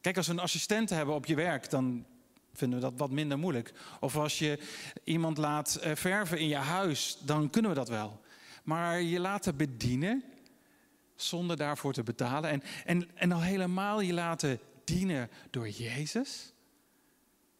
Kijk, 0.00 0.16
als 0.16 0.26
we 0.26 0.32
een 0.32 0.38
assistent 0.38 0.90
hebben 0.90 1.14
op 1.14 1.26
je 1.26 1.34
werk, 1.34 1.70
dan 1.70 2.04
vinden 2.52 2.78
we 2.78 2.84
dat 2.84 2.98
wat 2.98 3.10
minder 3.10 3.38
moeilijk. 3.38 3.72
Of 4.00 4.16
als 4.16 4.38
je 4.38 4.58
iemand 5.04 5.38
laat 5.38 5.74
eh, 5.74 5.94
verven 5.94 6.38
in 6.38 6.48
je 6.48 6.56
huis, 6.56 7.18
dan 7.20 7.50
kunnen 7.50 7.70
we 7.70 7.76
dat 7.76 7.88
wel. 7.88 8.20
Maar 8.64 9.00
je 9.00 9.20
laten 9.20 9.56
bedienen 9.56 10.24
zonder 11.14 11.56
daarvoor 11.56 11.92
te 11.92 12.02
betalen. 12.02 12.50
En, 12.50 12.62
en, 12.84 13.08
en 13.14 13.32
al 13.32 13.42
helemaal 13.42 14.00
je 14.00 14.12
laten 14.12 14.60
dienen 14.84 15.30
door 15.50 15.68
Jezus. 15.68 16.52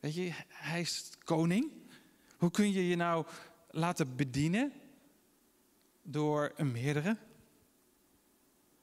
Weet 0.00 0.14
je, 0.14 0.32
hij 0.48 0.80
is 0.80 1.10
koning. 1.24 1.72
Hoe 2.36 2.50
kun 2.50 2.72
je 2.72 2.88
je 2.88 2.96
nou 2.96 3.26
laten 3.70 4.16
bedienen 4.16 4.72
door 6.02 6.52
een 6.56 6.72
meerdere? 6.72 7.16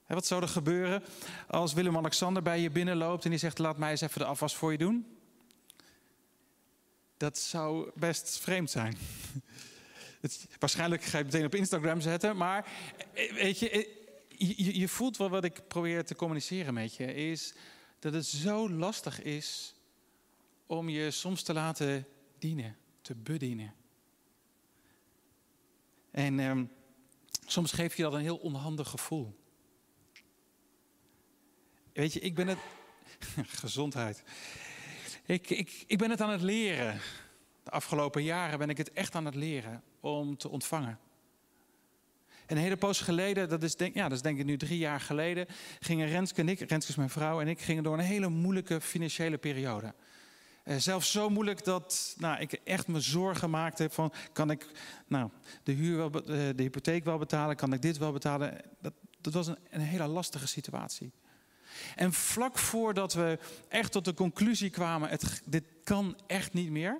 Wat 0.08 0.26
zou 0.26 0.42
er 0.42 0.48
gebeuren 0.48 1.04
als 1.48 1.74
Willem-Alexander 1.74 2.42
bij 2.42 2.60
je 2.60 2.70
binnenloopt 2.70 3.24
en 3.24 3.30
die 3.30 3.40
zegt: 3.40 3.58
Laat 3.58 3.78
mij 3.78 3.92
eens 3.92 4.02
even 4.02 4.20
de 4.20 4.26
afwas 4.26 4.56
voor 4.56 4.72
je 4.72 4.78
doen? 4.78 5.18
Dat 7.18 7.38
zou 7.38 7.92
best 7.96 8.40
vreemd 8.40 8.72
zijn. 8.72 8.98
Het, 10.22 10.48
waarschijnlijk 10.60 11.04
ga 11.04 11.18
je 11.18 11.24
het 11.24 11.34
meteen 11.34 11.48
op 11.48 11.56
Instagram 11.56 12.02
zetten, 12.02 12.38
maar 12.38 12.68
eh, 13.14 13.34
weet 13.34 13.60
je, 13.60 13.70
eh, 13.70 13.88
je, 14.28 14.80
je 14.80 14.88
voelt 14.88 15.18
wel 15.18 15.30
wat 15.30 15.44
ik 15.44 15.68
probeer 15.68 16.06
te 16.06 16.16
communiceren 16.16 16.74
met 16.74 16.96
je, 16.96 17.14
is 17.14 17.54
dat 18.00 18.14
het 18.14 18.26
zo 18.26 18.70
lastig 18.70 19.22
is 19.22 19.76
om 20.66 20.90
je 20.90 21.12
soms 21.12 21.44
te 21.44 21.54
laten 21.54 22.08
dienen, 22.40 22.78
te 23.02 23.16
bedienen. 23.16 23.74
En 26.12 26.40
um, 26.40 26.72
soms 27.46 27.72
geeft 27.72 27.98
je 27.98 28.04
dat 28.04 28.14
een 28.14 28.20
heel 28.20 28.38
onhandig 28.38 28.90
gevoel. 28.90 29.45
Weet 31.96 32.14
je, 32.14 32.20
ik 32.20 32.36
ben 32.36 32.48
het. 32.48 32.58
Gezondheid. 33.64 34.24
Ik, 35.26 35.50
ik, 35.50 35.84
ik 35.88 35.98
ben 35.98 36.10
het 36.10 36.22
aan 36.22 36.30
het 36.30 36.42
leren. 36.42 37.00
De 37.64 37.72
afgelopen 37.72 38.24
jaren 38.24 38.60
ben 38.60 38.70
ik 38.70 38.78
het 38.78 38.92
echt 38.94 39.16
aan 39.16 39.26
het 39.26 39.36
leren 39.36 39.84
om 40.00 40.38
te 40.38 40.50
ontvangen. 40.50 41.00
En 42.46 42.56
een 42.56 42.64
hele 42.64 42.78
poos 42.78 43.02
geleden, 43.02 43.50
dat 43.50 43.64
is, 43.64 43.76
denk, 43.76 43.96
ja, 43.96 44.04
dat 44.04 44.18
is 44.18 44.22
denk 44.22 44.40
ik 44.40 44.46
nu 44.46 44.58
drie 44.58 44.78
jaar 44.78 45.00
geleden, 45.00 45.46
gingen 45.80 46.08
Renske 46.08 46.42
en 46.42 46.50
ik, 46.50 46.60
Renske 46.60 46.92
is 46.92 46.98
mijn 46.98 47.10
vrouw 47.10 47.42
en 47.42 47.48
ik, 47.48 47.62
gingen 47.62 47.84
door 47.84 47.94
een 47.94 48.04
hele 48.04 48.30
moeilijke 48.30 48.82
financiële 48.82 49.38
periode. 49.38 49.94
Uh, 50.66 50.76
zelfs 50.78 51.12
zo 51.12 51.30
moeilijk 51.30 51.64
dat 51.64 52.16
nou, 52.18 52.40
ik 52.40 52.54
echt 52.54 52.88
me 52.88 53.00
zorgen 53.00 53.50
maakte 53.50 53.90
van... 53.90 54.14
kan 54.34 54.52
ik 54.52 54.68
nou, 55.08 55.30
de, 55.64 55.72
huur 55.72 55.98
wel, 55.98 56.12
uh, 56.22 56.50
de 56.56 56.64
hypotheek 56.64 57.04
wel 57.04 57.18
betalen? 57.18 57.56
Kan 57.56 57.74
ik 57.74 57.82
dit 57.82 57.98
wel 57.98 58.12
betalen? 58.12 58.62
Dat, 58.82 58.94
dat 59.22 59.34
was 59.34 59.48
een, 59.48 59.58
een 59.70 59.82
hele 59.82 60.08
lastige 60.08 60.48
situatie. 60.48 61.12
En 61.96 62.14
vlak 62.14 62.58
voordat 62.58 63.14
we 63.14 63.40
echt 63.68 63.92
tot 63.92 64.06
de 64.06 64.14
conclusie 64.14 64.70
kwamen... 64.70 65.10
Het, 65.10 65.42
dit 65.46 65.64
kan 65.84 66.18
echt 66.28 66.54
niet 66.54 66.70
meer... 66.70 67.00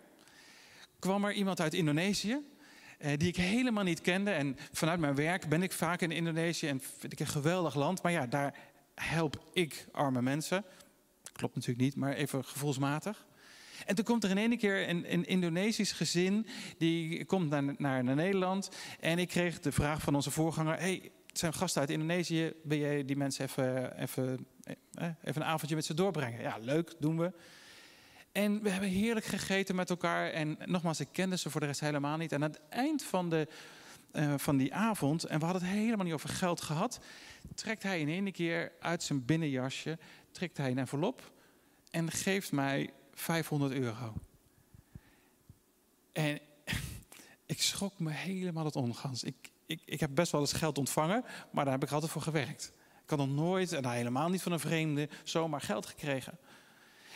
kwam 1.00 1.26
er 1.26 1.34
iemand 1.34 1.62
uit 1.62 1.74
Indonesië... 1.74 2.54
Eh, 2.98 3.18
die 3.18 3.28
ik 3.28 3.36
helemaal 3.36 3.84
niet 3.84 4.02
kende. 4.02 4.32
En 4.32 4.58
vanuit 4.72 5.00
mijn 5.00 5.16
werk 5.16 5.50
ben 5.50 5.64
ik 5.64 5.72
vaak 5.72 6.02
in 6.02 6.12
Indonesië 6.12 6.68
en 6.68 6.82
vind 6.98 7.14
ik 7.14 7.20
een 7.20 7.28
geweldig 7.28 7.76
land. 7.76 8.02
Maar 8.02 8.12
ja, 8.12 8.28
daar 8.28 8.56
help 8.96 9.44
ik 9.54 9.86
arme 9.92 10.22
mensen. 10.22 10.66
Klopt 11.32 11.56
natuurlijk 11.56 11.84
niet, 11.84 11.96
maar 11.96 12.14
even 12.14 12.46
gevoelsmatig. 12.46 13.26
En 13.86 13.96
toen 13.96 14.06
komt 14.06 14.24
er 14.24 14.30
in 14.30 14.38
ene 14.38 14.58
keer 14.58 14.90
een, 14.90 15.26
Indonesisch 15.26 15.92
gezin, 15.92 16.48
die 16.78 17.26
komt 17.26 17.50
naar, 17.50 17.76
naar, 17.78 18.04
Nederland. 18.04 18.70
En 19.00 19.20
ik 19.20 19.28
kreeg 19.28 19.60
de 19.60 19.72
vraag 19.72 20.02
van 20.02 20.16
onze 20.16 20.32
voorganger, 20.32 20.78
hey, 20.78 21.12
het 21.28 21.40
zijn 21.40 21.54
gasten 21.54 21.82
uit 21.82 21.90
Indonesië, 21.90 22.54
wil 22.64 22.78
jij 22.78 23.06
die 23.06 23.16
mensen 23.16 23.46
even, 23.46 24.00
even, 24.00 24.48
even 25.24 25.42
een 25.42 25.44
avondje 25.44 25.76
met 25.76 25.86
ze 25.86 25.94
doorbrengen? 25.94 26.42
Ja, 26.42 26.58
leuk, 26.62 26.94
doen 27.00 27.18
we. 27.18 27.32
En 28.32 28.62
we 28.62 28.70
hebben 28.70 28.90
heerlijk 28.90 29.26
gegeten 29.26 29.76
met 29.76 29.90
elkaar. 29.90 30.30
En 30.30 30.58
nogmaals, 30.66 31.00
ik 31.00 31.08
kende 31.12 31.38
ze 31.38 31.50
voor 31.50 31.62
de 31.62 31.68
rest 31.68 31.80
helemaal 31.80 32.18
niet. 32.18 32.32
En 32.32 32.44
aan 32.44 32.52
het 32.52 32.62
eind 32.70 33.04
van, 33.04 33.30
de, 33.30 33.48
uh, 34.12 34.34
van 34.38 34.58
die 34.58 34.74
avond, 34.74 35.24
en 35.24 35.40
we 35.40 35.46
hadden 35.46 35.64
het 35.64 35.72
helemaal 35.72 36.06
niet 36.06 36.14
over 36.14 36.30
geld 36.30 36.62
gehad, 36.62 37.00
trekt 37.56 37.84
hij 37.84 38.00
in 38.00 38.10
één 38.10 38.32
keer 38.32 38.72
uit 38.80 39.04
zijn 39.04 39.26
binnenjasje, 39.26 39.98
trekt 40.32 40.58
hij 40.58 40.72
een 40.72 40.78
envelop 40.78 41.32
en 41.92 42.12
geeft 42.12 42.52
mij 42.52 42.90
500 43.14 43.74
euro. 43.74 44.14
En 46.12 46.40
ik 47.46 47.62
schrok 47.62 48.00
me 48.00 48.12
helemaal 48.12 48.66
het 48.66 48.76
ongans. 48.76 49.24
Ik, 49.24 49.36
ik, 49.66 49.82
ik 49.86 50.00
heb 50.00 50.10
best 50.14 50.32
wel 50.32 50.42
eens 50.42 50.54
geld 50.54 50.78
ontvangen, 50.78 51.24
maar 51.52 51.64
daar 51.64 51.74
heb 51.74 51.84
ik 51.84 51.92
altijd 51.92 52.12
voor 52.12 52.22
gewerkt. 52.22 52.74
Ik 53.06 53.12
had 53.12 53.20
nog 53.20 53.30
nooit, 53.30 53.72
en 53.72 53.90
helemaal 53.90 54.30
niet 54.30 54.42
van 54.42 54.52
een 54.52 54.60
vreemde, 54.60 55.10
zomaar 55.24 55.62
geld 55.62 55.86
gekregen. 55.86 56.38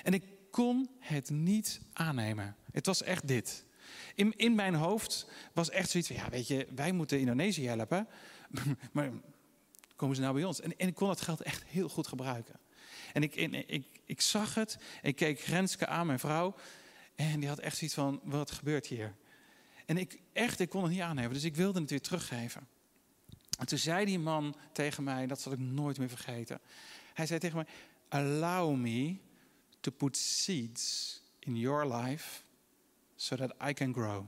En 0.03 0.13
ik 0.13 0.23
kon 0.51 0.89
het 0.99 1.29
niet 1.29 1.81
aannemen. 1.93 2.55
Het 2.71 2.85
was 2.85 3.03
echt 3.03 3.27
dit. 3.27 3.65
In, 4.15 4.33
in 4.37 4.55
mijn 4.55 4.75
hoofd 4.75 5.27
was 5.53 5.69
echt 5.69 5.89
zoiets 5.89 6.09
van, 6.09 6.17
ja 6.17 6.29
weet 6.29 6.47
je, 6.47 6.67
wij 6.75 6.91
moeten 6.91 7.19
Indonesië 7.19 7.67
helpen. 7.67 8.07
maar 8.91 9.11
komen 9.95 10.15
ze 10.15 10.21
nou 10.21 10.33
bij 10.33 10.43
ons? 10.43 10.61
En, 10.61 10.77
en 10.77 10.87
ik 10.87 10.95
kon 10.95 11.07
dat 11.07 11.21
geld 11.21 11.41
echt 11.41 11.63
heel 11.63 11.89
goed 11.89 12.07
gebruiken. 12.07 12.59
En 13.13 13.23
ik, 13.23 13.35
ik, 13.35 13.85
ik 14.05 14.21
zag 14.21 14.55
het, 14.55 14.77
ik 15.01 15.15
keek 15.15 15.39
Renske 15.39 15.87
aan, 15.87 16.07
mijn 16.07 16.19
vrouw. 16.19 16.55
En 17.15 17.39
die 17.39 17.49
had 17.49 17.59
echt 17.59 17.77
zoiets 17.77 17.95
van, 17.95 18.19
wat 18.23 18.51
gebeurt 18.51 18.87
hier? 18.87 19.15
En 19.85 19.97
ik, 19.97 20.19
echt, 20.33 20.59
ik 20.59 20.69
kon 20.69 20.83
het 20.83 20.91
niet 20.91 21.01
aannemen. 21.01 21.33
Dus 21.33 21.43
ik 21.43 21.55
wilde 21.55 21.79
het 21.79 21.89
weer 21.89 22.01
teruggeven. 22.01 22.67
En 23.59 23.65
toen 23.65 23.77
zei 23.77 24.05
die 24.05 24.19
man 24.19 24.55
tegen 24.71 25.03
mij, 25.03 25.27
dat 25.27 25.41
zal 25.41 25.51
ik 25.51 25.59
nooit 25.59 25.97
meer 25.97 26.09
vergeten. 26.09 26.59
Hij 27.13 27.25
zei 27.25 27.39
tegen 27.39 27.55
mij, 27.55 27.65
allow 28.07 28.75
me 28.75 29.17
to 29.79 29.91
put 29.91 30.17
seeds 30.17 31.21
in 31.39 31.57
your 31.57 31.95
life 31.95 32.41
so 33.15 33.35
that 33.35 33.53
I 33.67 33.73
can 33.73 33.93
grow. 33.93 34.25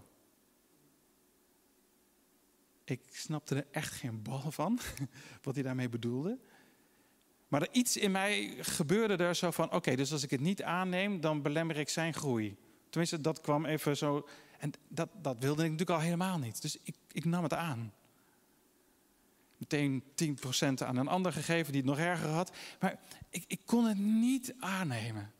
Ik 2.84 3.02
snapte 3.12 3.56
er 3.56 3.68
echt 3.72 3.94
geen 3.94 4.22
bal 4.22 4.52
van, 4.52 4.80
wat 5.44 5.54
hij 5.54 5.64
daarmee 5.64 5.90
bedoelde. 5.90 6.40
Maar 7.48 7.62
er 7.62 7.72
iets 7.72 7.98
in 7.98 8.12
mij 8.12 8.56
gebeurde 8.60 9.24
er 9.24 9.36
zo 9.36 9.52
van: 9.52 9.72
oké, 9.72 9.96
dus 9.96 10.12
als 10.12 10.24
ik 10.24 10.30
het 10.30 10.40
niet 10.40 10.64
aanneem, 10.64 11.22
dan 11.22 11.42
belemmer 11.42 11.78
ik 11.78 11.90
zijn 11.90 12.14
groei. 12.14 12.58
Tenminste, 12.90 13.22
dat 13.22 13.42
kwam 13.42 13.66
even 13.66 13.98
zo. 13.98 14.28
En 14.60 14.72
dat, 14.88 15.10
dat 15.22 15.38
wilde 15.40 15.64
ik 15.64 15.72
natuurlijk 15.72 16.00
al 16.00 16.06
helemaal 16.06 16.38
niet. 16.38 16.62
Dus 16.62 16.78
ik, 16.84 16.96
ik 17.12 17.26
nam 17.26 17.44
het 17.44 17.54
aan. 17.54 17.94
Meteen 19.62 20.04
10% 20.04 20.84
aan 20.86 20.98
een 20.98 21.08
ander 21.08 21.34
gegeven 21.34 21.72
die 21.72 21.82
het 21.82 21.90
nog 21.90 22.00
erger 22.00 22.30
had. 22.30 22.52
Maar 22.80 23.00
ik, 23.30 23.44
ik 23.48 23.62
kon 23.66 23.86
het 23.86 23.98
niet 23.98 24.54
aannemen. 24.60 25.32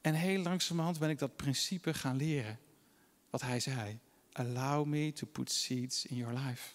En 0.00 0.14
heel 0.14 0.42
langzamerhand 0.42 0.98
ben 0.98 1.10
ik 1.10 1.18
dat 1.18 1.36
principe 1.36 1.94
gaan 1.94 2.16
leren. 2.16 2.58
Wat 3.30 3.40
hij 3.40 3.60
zei. 3.60 3.98
Allow 4.32 4.86
me 4.86 5.12
to 5.12 5.26
put 5.26 5.50
seeds 5.50 6.06
in 6.06 6.16
your 6.16 6.38
life. 6.38 6.70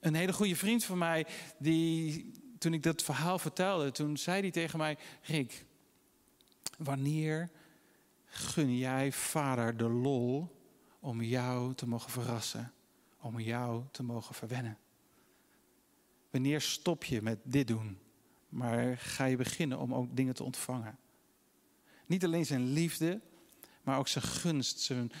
Een 0.00 0.14
hele 0.14 0.32
goede 0.32 0.56
vriend 0.56 0.84
van 0.84 0.98
mij, 0.98 1.26
die, 1.58 2.32
toen 2.58 2.74
ik 2.74 2.82
dat 2.82 3.02
verhaal 3.02 3.38
vertelde, 3.38 3.90
toen 3.90 4.16
zei 4.16 4.40
hij 4.40 4.50
tegen 4.50 4.78
mij: 4.78 4.98
Rick, 5.22 5.64
wanneer 6.78 7.50
gun 8.24 8.76
jij 8.76 9.12
vader 9.12 9.76
de 9.76 9.88
lol 9.88 10.56
om 11.00 11.22
jou 11.22 11.74
te 11.74 11.88
mogen 11.88 12.10
verrassen, 12.10 12.72
om 13.26 13.40
jou 13.40 13.84
te 13.90 14.02
mogen 14.02 14.34
verwennen? 14.34 14.78
Wanneer 16.30 16.60
stop 16.60 17.04
je 17.04 17.22
met 17.22 17.38
dit 17.44 17.66
doen? 17.66 17.98
maar 18.56 18.98
ga 18.98 19.24
je 19.24 19.36
beginnen 19.36 19.78
om 19.78 19.94
ook 19.94 20.16
dingen 20.16 20.34
te 20.34 20.44
ontvangen. 20.44 20.98
Niet 22.06 22.24
alleen 22.24 22.46
zijn 22.46 22.72
liefde, 22.72 23.20
maar 23.82 23.98
ook 23.98 24.08
zijn 24.08 24.24
gunst, 24.24 24.80
zijn, 24.80 25.12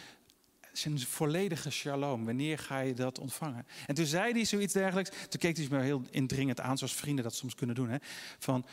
zijn 0.72 1.00
volledige 1.00 1.70
shalom. 1.70 2.24
Wanneer 2.24 2.58
ga 2.58 2.78
je 2.78 2.94
dat 2.94 3.18
ontvangen? 3.18 3.66
En 3.86 3.94
toen 3.94 4.06
zei 4.06 4.32
hij 4.32 4.44
zoiets 4.44 4.72
dergelijks. 4.72 5.10
Toen 5.28 5.40
keek 5.40 5.56
hij 5.56 5.66
me 5.70 5.80
heel 5.80 6.02
indringend 6.10 6.60
aan, 6.60 6.78
zoals 6.78 6.94
vrienden 6.94 7.24
dat 7.24 7.34
soms 7.34 7.54
kunnen 7.54 7.74
doen. 7.74 7.88
Hè? 7.88 7.96
Van, 8.38 8.66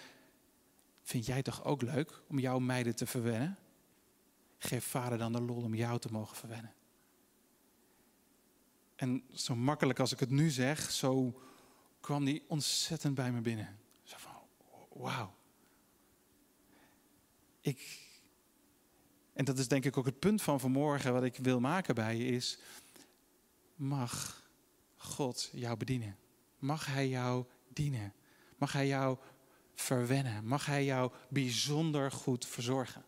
vind 1.02 1.26
jij 1.26 1.42
toch 1.42 1.64
ook 1.64 1.82
leuk 1.82 2.22
om 2.28 2.40
jouw 2.40 2.60
meiden 2.60 2.96
te 2.96 3.06
verwennen? 3.06 3.58
Geef 4.58 4.86
vader 4.86 5.18
dan 5.18 5.32
de 5.32 5.42
lol 5.42 5.62
om 5.64 5.76
jou 5.76 6.00
te 6.00 6.12
mogen 6.12 6.38
verwennen. 6.38 6.74
En 9.04 9.24
zo 9.34 9.56
makkelijk 9.56 10.00
als 10.00 10.12
ik 10.12 10.20
het 10.20 10.30
nu 10.30 10.50
zeg, 10.50 10.92
zo 10.92 11.42
kwam 12.00 12.26
die 12.26 12.44
ontzettend 12.48 13.16
bij 13.16 13.32
me 13.32 13.42
binnen 13.42 13.80
wauw. 14.94 15.36
Ik, 17.62 18.08
en 19.34 19.46
dat 19.46 19.58
is 19.58 19.68
denk 19.68 19.86
ik 19.86 19.98
ook 19.98 20.06
het 20.06 20.20
punt 20.20 20.42
van 20.42 20.60
vanmorgen 20.60 21.14
wat 21.14 21.24
ik 21.24 21.36
wil 21.36 21.60
maken 21.60 21.96
bij 21.96 22.18
je 22.18 22.26
is, 22.26 22.60
mag 23.76 24.44
God 24.98 25.50
jou 25.54 25.78
bedienen? 25.78 26.18
Mag 26.60 26.86
Hij 26.86 27.08
jou 27.08 27.46
dienen? 27.68 28.14
Mag 28.58 28.74
Hij 28.74 28.88
jou 28.88 29.18
verwennen? 29.74 30.46
Mag 30.46 30.66
Hij 30.66 30.86
jou 30.86 31.12
bijzonder 31.30 32.12
goed 32.12 32.46
verzorgen? 32.46 33.06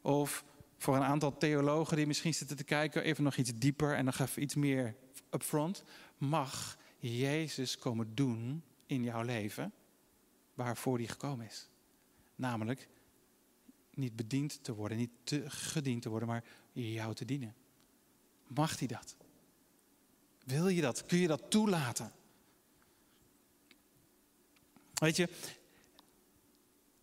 Of 0.00 0.44
voor 0.82 0.96
een 0.96 1.02
aantal 1.02 1.36
theologen 1.36 1.96
die 1.96 2.06
misschien 2.06 2.34
zitten 2.34 2.56
te 2.56 2.64
kijken, 2.64 3.02
even 3.02 3.24
nog 3.24 3.36
iets 3.36 3.52
dieper 3.54 3.94
en 3.94 4.04
nog 4.04 4.18
even 4.18 4.42
iets 4.42 4.54
meer 4.54 4.96
upfront. 5.30 5.84
Mag 6.16 6.78
Jezus 6.98 7.78
komen 7.78 8.14
doen 8.14 8.62
in 8.86 9.02
jouw 9.02 9.22
leven 9.22 9.72
waarvoor 10.54 10.96
hij 10.96 11.06
gekomen 11.06 11.46
is. 11.46 11.68
Namelijk 12.34 12.88
niet 13.94 14.16
bediend 14.16 14.64
te 14.64 14.74
worden, 14.74 14.98
niet 14.98 15.10
te 15.24 15.50
gediend 15.50 16.02
te 16.02 16.08
worden, 16.08 16.28
maar 16.28 16.44
jou 16.72 17.14
te 17.14 17.24
dienen. 17.24 17.54
Mag 18.46 18.78
hij 18.78 18.88
dat? 18.88 19.16
Wil 20.44 20.68
je 20.68 20.80
dat? 20.80 21.06
Kun 21.06 21.18
je 21.18 21.26
dat 21.26 21.50
toelaten? 21.50 22.12
Weet 24.94 25.16
je, 25.16 25.28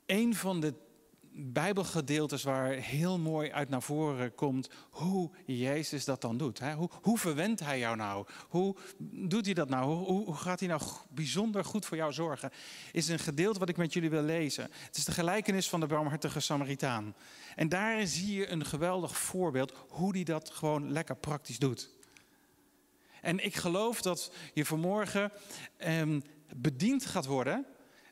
een 0.05 0.35
van 0.35 0.59
de 0.59 0.73
Bijbelgedeeltes 1.41 2.43
waar 2.43 2.71
heel 2.71 3.19
mooi 3.19 3.51
uit 3.51 3.69
naar 3.69 3.81
voren 3.81 4.35
komt 4.35 4.69
hoe 4.89 5.31
Jezus 5.45 6.05
dat 6.05 6.21
dan 6.21 6.37
doet. 6.37 6.59
Hoe, 6.59 6.89
hoe 7.01 7.17
verwendt 7.17 7.59
hij 7.59 7.79
jou 7.79 7.95
nou? 7.95 8.27
Hoe 8.49 8.75
doet 9.11 9.45
hij 9.45 9.53
dat 9.53 9.69
nou? 9.69 9.93
Hoe, 9.93 10.25
hoe 10.25 10.35
gaat 10.35 10.59
hij 10.59 10.69
nou 10.69 10.81
bijzonder 11.09 11.65
goed 11.65 11.85
voor 11.85 11.97
jou 11.97 12.13
zorgen? 12.13 12.51
Is 12.91 13.07
een 13.07 13.19
gedeelte 13.19 13.59
wat 13.59 13.69
ik 13.69 13.77
met 13.77 13.93
jullie 13.93 14.09
wil 14.09 14.21
lezen. 14.21 14.63
Het 14.63 14.97
is 14.97 15.05
de 15.05 15.11
gelijkenis 15.11 15.69
van 15.69 15.79
de 15.79 15.87
barmhartige 15.87 16.39
Samaritaan. 16.39 17.15
En 17.55 17.69
daar 17.69 18.07
zie 18.07 18.33
je 18.33 18.47
een 18.47 18.65
geweldig 18.65 19.17
voorbeeld 19.17 19.73
hoe 19.87 20.15
hij 20.15 20.23
dat 20.23 20.49
gewoon 20.49 20.91
lekker 20.91 21.15
praktisch 21.15 21.59
doet. 21.59 21.89
En 23.21 23.45
ik 23.45 23.55
geloof 23.55 24.01
dat 24.01 24.31
je 24.53 24.65
vanmorgen 24.65 25.31
eh, 25.77 26.01
bediend 26.55 27.05
gaat 27.05 27.25
worden 27.25 27.65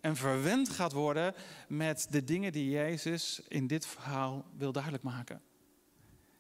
en 0.08 0.16
verwend 0.16 0.70
gaat 0.70 0.92
worden 0.92 1.34
met 1.68 2.08
de 2.10 2.24
dingen 2.24 2.52
die 2.52 2.70
Jezus 2.70 3.42
in 3.48 3.68
dit 3.68 3.86
verhaal 3.86 4.46
wil 4.58 4.72
duidelijk 4.72 5.04
maken. 5.04 5.42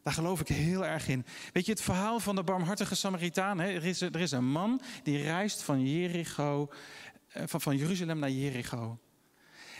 Daar 0.03 0.13
geloof 0.13 0.39
ik 0.39 0.47
heel 0.47 0.85
erg 0.85 1.07
in. 1.07 1.25
Weet 1.53 1.65
je, 1.65 1.71
het 1.71 1.81
verhaal 1.81 2.19
van 2.19 2.35
de 2.35 2.43
barmhartige 2.43 2.95
Samaritaan. 2.95 3.59
Hè? 3.59 3.69
Er, 3.69 3.85
is, 3.85 4.01
er 4.01 4.19
is 4.19 4.31
een 4.31 4.51
man 4.51 4.81
die 5.03 5.23
reist 5.23 5.63
van, 5.63 5.87
Jericho, 5.87 6.71
eh, 7.27 7.43
van, 7.45 7.61
van 7.61 7.77
Jeruzalem 7.77 8.19
naar 8.19 8.31
Jericho. 8.31 8.99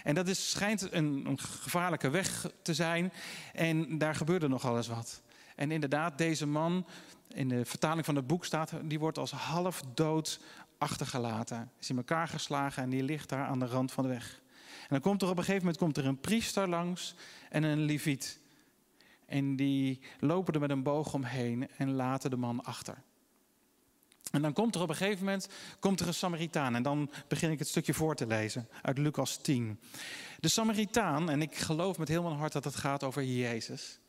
En 0.04 0.16
dat 0.16 0.28
is, 0.28 0.50
schijnt 0.50 0.94
een, 0.94 1.26
een 1.26 1.40
gevaarlijke 1.40 2.10
weg 2.10 2.52
te 2.62 2.74
zijn. 2.74 3.14
En 3.54 3.98
daar 3.98 4.16
gebeurde 4.16 4.48
nog 4.48 4.66
alles 4.66 4.88
wat. 4.88 5.22
En 5.56 5.72
inderdaad, 5.72 6.18
deze 6.18 6.48
man, 6.48 6.86
in 7.28 7.50
de 7.50 7.66
vertaling 7.66 8.06
van 8.06 8.16
het 8.16 8.28
boek 8.28 8.46
staat, 8.46 8.72
die 8.84 9.00
wordt 9.00 9.18
als 9.18 9.32
half 9.32 9.82
dood 9.94 10.40
achtergelaten. 10.78 11.72
Is 11.80 11.90
in 11.90 11.98
elkaar 11.98 12.28
geslagen 12.28 12.84
en 12.84 12.90
die 12.90 13.04
ligt 13.04 13.30
daar 13.30 13.46
aan 13.46 13.60
de 13.60 13.66
rand 13.66 13.92
van 13.92 14.04
de 14.04 14.10
weg. 14.10 14.42
En 14.82 14.88
dan 14.90 15.02
komt 15.02 15.22
er 15.22 15.30
op 15.30 15.38
een 15.38 15.44
gegeven 15.44 15.62
moment 15.62 15.78
komt 15.78 15.98
er 15.98 16.06
een 16.06 16.20
priester 16.20 16.70
langs 16.70 17.16
en 17.50 17.64
een 17.64 17.82
leviet. 17.82 18.40
En 19.26 19.56
die 19.56 20.00
lopen 20.20 20.54
er 20.54 20.60
met 20.60 20.70
een 20.70 20.84
boog 20.84 21.14
omheen 21.14 21.70
en 21.78 21.92
laten 21.92 22.30
de 22.30 22.38
man 22.38 22.64
achter. 22.64 22.98
En 24.32 24.42
dan 24.42 24.54
komt 24.54 24.76
er 24.76 24.82
op 24.82 24.90
een 24.90 24.96
gegeven 24.96 25.26
moment 25.26 25.50
komt 25.80 26.00
er 26.00 26.08
een 26.08 26.14
Samaritaan. 26.14 26.76
En 26.76 26.84
dan 26.84 27.12
begin 27.28 27.52
ik 27.52 27.60
het 27.60 27.68
stukje 27.68 27.94
voor 27.94 28.16
te 28.16 28.28
lezen 28.28 28.68
uit 28.82 28.98
Lucas 28.98 29.38
10. 29.38 29.80
De 30.40 30.48
Samaritaan, 30.48 31.30
en 31.30 31.42
ik 31.42 31.56
geloof 31.56 31.98
met 31.98 32.08
heel 32.08 32.24
mijn 32.24 32.36
hart 32.36 32.54
dat 32.54 32.64
het 32.64 32.76
gaat 32.76 33.04
over 33.04 33.24
Jezus. 33.24 34.00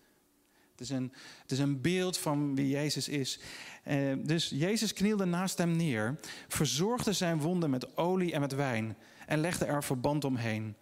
Het 0.79 0.87
is 0.91 0.97
een, 0.97 1.13
het 1.43 1.51
is 1.51 1.59
een 1.59 1.81
beeld 1.81 2.19
van 2.19 2.55
wie 2.55 2.69
Jezus 2.69 3.09
is. 3.09 3.41
Eh, 3.83 4.13
dus 4.19 4.49
Jezus 4.49 4.93
knielde 4.93 5.25
naast 5.25 5.59
hem 5.59 5.77
neer, 5.77 6.19
verzorgde 6.49 7.13
zijn 7.13 7.41
wonden 7.41 7.71
met 7.71 7.97
olie 7.97 8.33
en 8.33 8.41
met 8.41 8.55
wijn 8.55 8.97
en 9.27 9.41
legde 9.41 9.65
er 9.65 9.85
verband 9.85 10.25
omheen. 10.25 10.77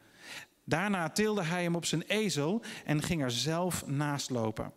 Daarna 0.64 1.08
tilde 1.08 1.42
hij 1.42 1.62
hem 1.62 1.74
op 1.74 1.84
zijn 1.84 2.02
ezel 2.02 2.62
en 2.84 3.02
ging 3.02 3.22
er 3.22 3.30
zelf 3.30 3.86
naast 3.86 4.30
lopen. 4.30 4.72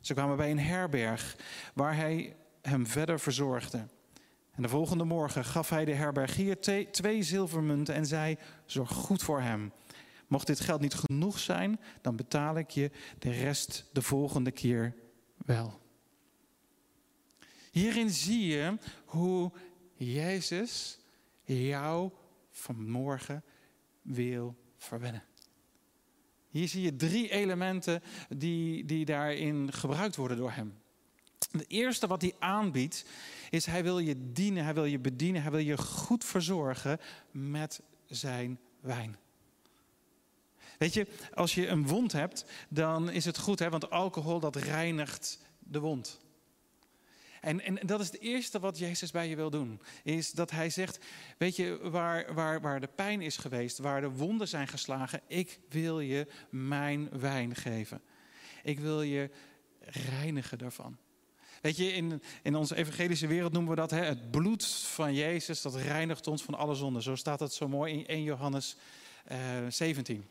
Ze 0.00 0.14
kwamen 0.14 0.36
bij 0.36 0.50
een 0.50 0.58
herberg 0.58 1.36
waar 1.74 1.96
hij 1.96 2.36
hem 2.62 2.86
verder 2.86 3.20
verzorgde. 3.20 3.86
En 4.52 4.62
de 4.62 4.68
volgende 4.68 5.04
morgen 5.04 5.44
gaf 5.44 5.68
hij 5.68 5.84
de 5.84 5.94
herbergier 5.94 6.60
twee 6.90 7.22
zilvermunten 7.22 7.94
en 7.94 8.06
zei: 8.06 8.36
Zorg 8.66 8.90
goed 8.90 9.22
voor 9.22 9.40
hem. 9.40 9.72
Mocht 10.32 10.46
dit 10.46 10.60
geld 10.60 10.80
niet 10.80 10.94
genoeg 10.94 11.38
zijn, 11.38 11.80
dan 12.00 12.16
betaal 12.16 12.58
ik 12.58 12.70
je 12.70 12.90
de 13.18 13.30
rest 13.30 13.88
de 13.92 14.02
volgende 14.02 14.50
keer 14.50 14.94
wel. 15.36 15.80
Hierin 17.70 18.10
zie 18.10 18.46
je 18.46 18.78
hoe 19.04 19.52
Jezus 19.94 20.98
jou 21.44 22.10
vanmorgen 22.50 23.44
wil 24.02 24.56
verwennen. 24.76 25.22
Hier 26.48 26.68
zie 26.68 26.82
je 26.82 26.96
drie 26.96 27.30
elementen 27.30 28.02
die, 28.28 28.84
die 28.84 29.04
daarin 29.04 29.72
gebruikt 29.72 30.16
worden 30.16 30.36
door 30.36 30.52
hem. 30.52 30.78
Het 31.50 31.64
eerste 31.68 32.06
wat 32.06 32.22
hij 32.22 32.34
aanbiedt 32.38 33.04
is 33.50 33.66
hij 33.66 33.82
wil 33.82 33.98
je 33.98 34.32
dienen, 34.32 34.64
hij 34.64 34.74
wil 34.74 34.84
je 34.84 34.98
bedienen, 34.98 35.42
hij 35.42 35.50
wil 35.50 35.60
je 35.60 35.78
goed 35.78 36.24
verzorgen 36.24 36.98
met 37.30 37.80
zijn 38.06 38.58
wijn. 38.80 39.20
Weet 40.78 40.94
je, 40.94 41.06
als 41.34 41.54
je 41.54 41.66
een 41.66 41.86
wond 41.86 42.12
hebt, 42.12 42.44
dan 42.68 43.10
is 43.10 43.24
het 43.24 43.38
goed, 43.38 43.58
hè, 43.58 43.70
want 43.70 43.90
alcohol 43.90 44.40
dat 44.40 44.56
reinigt 44.56 45.38
de 45.58 45.80
wond. 45.80 46.20
En, 47.40 47.60
en 47.60 47.78
dat 47.86 48.00
is 48.00 48.06
het 48.06 48.20
eerste 48.20 48.60
wat 48.60 48.78
Jezus 48.78 49.10
bij 49.10 49.28
je 49.28 49.36
wil 49.36 49.50
doen. 49.50 49.80
Is 50.02 50.30
dat 50.30 50.50
hij 50.50 50.70
zegt, 50.70 50.98
weet 51.38 51.56
je, 51.56 51.78
waar, 51.82 52.34
waar, 52.34 52.60
waar 52.60 52.80
de 52.80 52.88
pijn 52.94 53.20
is 53.20 53.36
geweest, 53.36 53.78
waar 53.78 54.00
de 54.00 54.10
wonden 54.10 54.48
zijn 54.48 54.68
geslagen, 54.68 55.20
ik 55.26 55.60
wil 55.68 56.00
je 56.00 56.26
mijn 56.50 57.08
wijn 57.18 57.54
geven. 57.54 58.02
Ik 58.62 58.80
wil 58.80 59.02
je 59.02 59.30
reinigen 59.80 60.58
daarvan. 60.58 60.96
Weet 61.60 61.76
je, 61.76 61.92
in, 61.92 62.22
in 62.42 62.56
onze 62.56 62.76
evangelische 62.76 63.26
wereld 63.26 63.52
noemen 63.52 63.70
we 63.70 63.76
dat 63.76 63.90
hè, 63.90 64.04
het 64.04 64.30
bloed 64.30 64.66
van 64.66 65.14
Jezus, 65.14 65.62
dat 65.62 65.74
reinigt 65.74 66.26
ons 66.26 66.42
van 66.42 66.54
alle 66.54 66.74
zonden. 66.74 67.02
Zo 67.02 67.14
staat 67.14 67.40
het 67.40 67.52
zo 67.52 67.68
mooi 67.68 67.92
in 67.92 68.06
1 68.06 68.22
Johannes 68.22 68.76
uh, 69.32 69.38
17. 69.68 70.24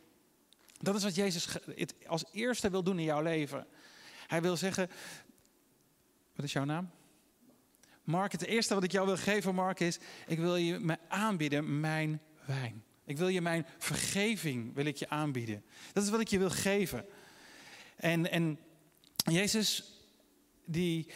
Dat 0.82 0.96
is 0.96 1.04
wat 1.04 1.16
Jezus 1.16 1.48
als 2.08 2.26
eerste 2.32 2.70
wil 2.70 2.84
doen 2.84 3.00
in 3.00 3.06
jouw 3.06 3.22
leven. 3.22 3.68
Hij 4.28 4.42
wil 4.42 4.58
zeggen, 4.58 4.90
wat 6.36 6.46
is 6.46 6.54
jouw 6.54 6.64
naam? 6.64 6.92
Mark, 8.04 8.32
het 8.32 8.46
eerste 8.46 8.74
wat 8.74 8.84
ik 8.84 8.92
jou 8.92 9.06
wil 9.06 9.18
geven, 9.18 9.56
Mark, 9.56 9.80
is: 9.80 10.00
ik 10.28 10.40
wil 10.40 10.56
je 10.56 10.80
me 10.80 10.98
aanbieden 11.08 11.80
mijn 11.80 12.22
wijn. 12.46 12.84
Ik 13.06 13.18
wil 13.18 13.28
je 13.28 13.42
mijn 13.42 13.66
vergeving 13.78 14.74
wil 14.74 14.86
ik 14.86 14.96
je 14.96 15.10
aanbieden. 15.10 15.64
Dat 15.94 16.04
is 16.04 16.10
wat 16.10 16.20
ik 16.20 16.28
je 16.28 16.38
wil 16.38 16.50
geven. 16.50 17.06
En, 17.96 18.32
en 18.32 18.60
Jezus, 19.16 19.94
die, 20.66 21.12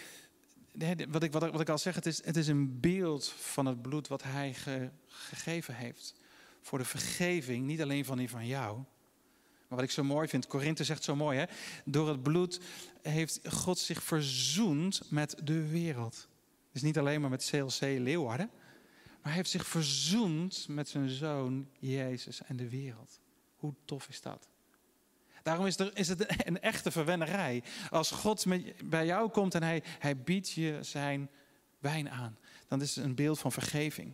wat, 1.09 1.23
ik, 1.23 1.31
wat, 1.31 1.59
ik 1.59 1.69
al 1.69 1.77
zeg, 1.77 1.95
het 1.95 2.05
is, 2.05 2.25
het 2.25 2.35
is 2.35 2.47
een 2.47 2.79
beeld 2.79 3.27
van 3.27 3.65
het 3.65 3.81
bloed 3.81 4.07
wat 4.07 4.23
hij 4.23 4.55
gegeven 5.07 5.75
heeft. 5.75 6.15
Voor 6.61 6.77
de 6.77 6.85
vergeving, 6.85 7.65
niet 7.65 7.81
alleen 7.81 8.05
van 8.05 8.17
die 8.17 8.29
van 8.29 8.47
jou. 8.47 8.83
Wat 9.75 9.83
ik 9.83 9.91
zo 9.91 10.03
mooi 10.03 10.27
vind, 10.27 10.47
Korinthe 10.47 10.83
zegt 10.83 11.03
zo 11.03 11.15
mooi, 11.15 11.37
hè? 11.37 11.45
door 11.85 12.07
het 12.07 12.23
bloed 12.23 12.59
heeft 13.01 13.39
God 13.49 13.79
zich 13.79 14.03
verzoend 14.03 15.01
met 15.09 15.35
de 15.43 15.67
wereld. 15.67 16.27
Dus 16.71 16.81
niet 16.81 16.97
alleen 16.97 17.21
maar 17.21 17.29
met 17.29 17.49
CLC 17.49 17.79
Leeuwarden, 17.79 18.49
maar 19.05 19.33
hij 19.33 19.33
heeft 19.33 19.49
zich 19.49 19.67
verzoend 19.67 20.67
met 20.67 20.89
zijn 20.89 21.09
zoon 21.09 21.67
Jezus 21.79 22.43
en 22.43 22.55
de 22.55 22.69
wereld. 22.69 23.19
Hoe 23.55 23.73
tof 23.85 24.07
is 24.09 24.21
dat? 24.21 24.49
Daarom 25.43 25.65
is, 25.65 25.79
er, 25.79 25.91
is 25.97 26.07
het 26.07 26.47
een 26.47 26.61
echte 26.61 26.91
verwennerij. 26.91 27.63
Als 27.89 28.11
God 28.11 28.45
met, 28.45 28.89
bij 28.89 29.05
jou 29.05 29.29
komt 29.29 29.55
en 29.55 29.63
hij, 29.63 29.83
hij 29.99 30.17
biedt 30.17 30.51
je 30.51 30.77
zijn 30.81 31.29
wijn 31.79 32.09
aan, 32.09 32.37
dan 32.67 32.81
is 32.81 32.95
het 32.95 33.05
een 33.05 33.15
beeld 33.15 33.39
van 33.39 33.51
vergeving. 33.51 34.13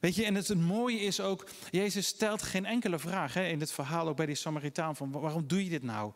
Weet 0.00 0.14
je, 0.14 0.24
en 0.24 0.34
het, 0.34 0.54
mooie 0.54 1.00
is 1.00 1.20
ook, 1.20 1.48
Jezus 1.70 2.06
stelt 2.06 2.42
geen 2.42 2.64
enkele 2.64 2.98
vraag 2.98 3.34
hè, 3.34 3.46
in 3.46 3.60
het 3.60 3.72
verhaal, 3.72 4.08
ook 4.08 4.16
bij 4.16 4.26
die 4.26 4.34
Samaritaan, 4.34 4.96
van 4.96 5.10
waarom 5.10 5.46
doe 5.46 5.64
je 5.64 5.70
dit 5.70 5.82
nou? 5.82 6.12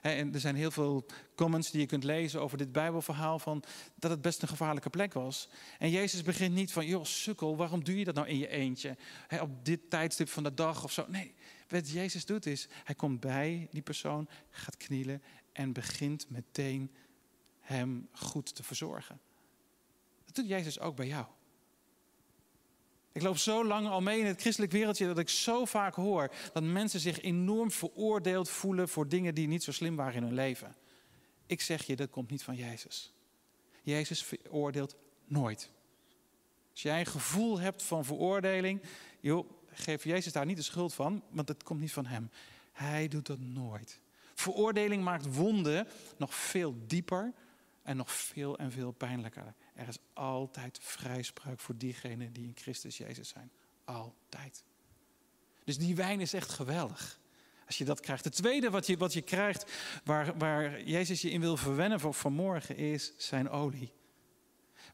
En 0.00 0.34
er 0.34 0.40
zijn 0.40 0.56
heel 0.56 0.70
veel 0.70 1.06
comments 1.34 1.70
die 1.70 1.80
je 1.80 1.86
kunt 1.86 2.04
lezen 2.04 2.40
over 2.40 2.58
dit 2.58 2.72
Bijbelverhaal 2.72 3.38
van 3.38 3.62
dat 3.94 4.10
het 4.10 4.22
best 4.22 4.42
een 4.42 4.48
gevaarlijke 4.48 4.90
plek 4.90 5.12
was. 5.12 5.48
En 5.78 5.90
Jezus 5.90 6.22
begint 6.22 6.54
niet 6.54 6.72
van, 6.72 6.86
joh, 6.86 7.04
sukkel, 7.04 7.56
waarom 7.56 7.84
doe 7.84 7.98
je 7.98 8.04
dat 8.04 8.14
nou 8.14 8.28
in 8.28 8.38
je 8.38 8.48
eentje? 8.48 8.96
op 9.40 9.64
dit 9.64 9.90
tijdstip 9.90 10.28
van 10.28 10.42
de 10.42 10.54
dag 10.54 10.84
of 10.84 10.92
zo. 10.92 11.04
Nee, 11.08 11.34
wat 11.68 11.90
Jezus 11.90 12.24
doet 12.24 12.46
is, 12.46 12.68
hij 12.84 12.94
komt 12.94 13.20
bij 13.20 13.68
die 13.70 13.82
persoon, 13.82 14.28
gaat 14.50 14.76
knielen 14.76 15.22
en 15.52 15.72
begint 15.72 16.30
meteen 16.30 16.90
hem 17.60 18.08
goed 18.12 18.54
te 18.54 18.62
verzorgen. 18.62 19.20
Dat 20.24 20.34
doet 20.34 20.48
Jezus 20.48 20.80
ook 20.80 20.96
bij 20.96 21.06
jou. 21.06 21.26
Ik 23.12 23.22
loop 23.22 23.36
zo 23.36 23.64
lang 23.64 23.88
al 23.88 24.00
mee 24.00 24.20
in 24.20 24.26
het 24.26 24.40
christelijk 24.40 24.72
wereldje 24.72 25.06
dat 25.06 25.18
ik 25.18 25.28
zo 25.28 25.64
vaak 25.64 25.94
hoor 25.94 26.30
dat 26.52 26.62
mensen 26.62 27.00
zich 27.00 27.20
enorm 27.20 27.70
veroordeeld 27.70 28.50
voelen 28.50 28.88
voor 28.88 29.08
dingen 29.08 29.34
die 29.34 29.48
niet 29.48 29.64
zo 29.64 29.72
slim 29.72 29.96
waren 29.96 30.14
in 30.14 30.22
hun 30.22 30.34
leven. 30.34 30.76
Ik 31.46 31.60
zeg 31.60 31.86
je, 31.86 31.96
dat 31.96 32.10
komt 32.10 32.30
niet 32.30 32.42
van 32.42 32.56
Jezus. 32.56 33.14
Jezus 33.82 34.22
veroordeelt 34.22 34.96
nooit. 35.24 35.70
Als 36.70 36.82
jij 36.82 37.00
een 37.00 37.06
gevoel 37.06 37.60
hebt 37.60 37.82
van 37.82 38.04
veroordeling, 38.04 38.82
joh, 39.20 39.50
geef 39.72 40.04
Jezus 40.04 40.32
daar 40.32 40.46
niet 40.46 40.56
de 40.56 40.62
schuld 40.62 40.94
van, 40.94 41.22
want 41.30 41.48
het 41.48 41.62
komt 41.62 41.80
niet 41.80 41.92
van 41.92 42.06
hem. 42.06 42.30
Hij 42.72 43.08
doet 43.08 43.26
dat 43.26 43.38
nooit. 43.38 44.00
Veroordeling 44.34 45.02
maakt 45.04 45.34
wonden 45.34 45.88
nog 46.16 46.34
veel 46.34 46.74
dieper 46.86 47.32
en 47.82 47.96
nog 47.96 48.12
veel 48.12 48.58
en 48.58 48.72
veel 48.72 48.92
pijnlijker. 48.92 49.54
Er 49.74 49.88
is 49.88 49.98
altijd 50.12 50.78
vrijspraak 50.82 51.60
voor 51.60 51.76
diegenen 51.76 52.32
die 52.32 52.46
in 52.46 52.56
Christus 52.56 52.96
Jezus 52.96 53.28
zijn. 53.28 53.50
Altijd. 53.84 54.64
Dus 55.64 55.78
die 55.78 55.96
wijn 55.96 56.20
is 56.20 56.32
echt 56.32 56.50
geweldig. 56.50 57.18
Als 57.66 57.78
je 57.78 57.84
dat 57.84 58.00
krijgt. 58.00 58.24
Het 58.24 58.32
tweede 58.32 58.70
wat 58.70 58.86
je, 58.86 58.96
wat 58.96 59.12
je 59.12 59.22
krijgt, 59.22 59.72
waar, 60.04 60.38
waar 60.38 60.82
Jezus 60.82 61.20
je 61.20 61.30
in 61.30 61.40
wil 61.40 61.56
verwennen 61.56 62.00
voor 62.00 62.14
vanmorgen, 62.14 62.76
is 62.76 63.12
zijn 63.16 63.48
olie. 63.48 63.92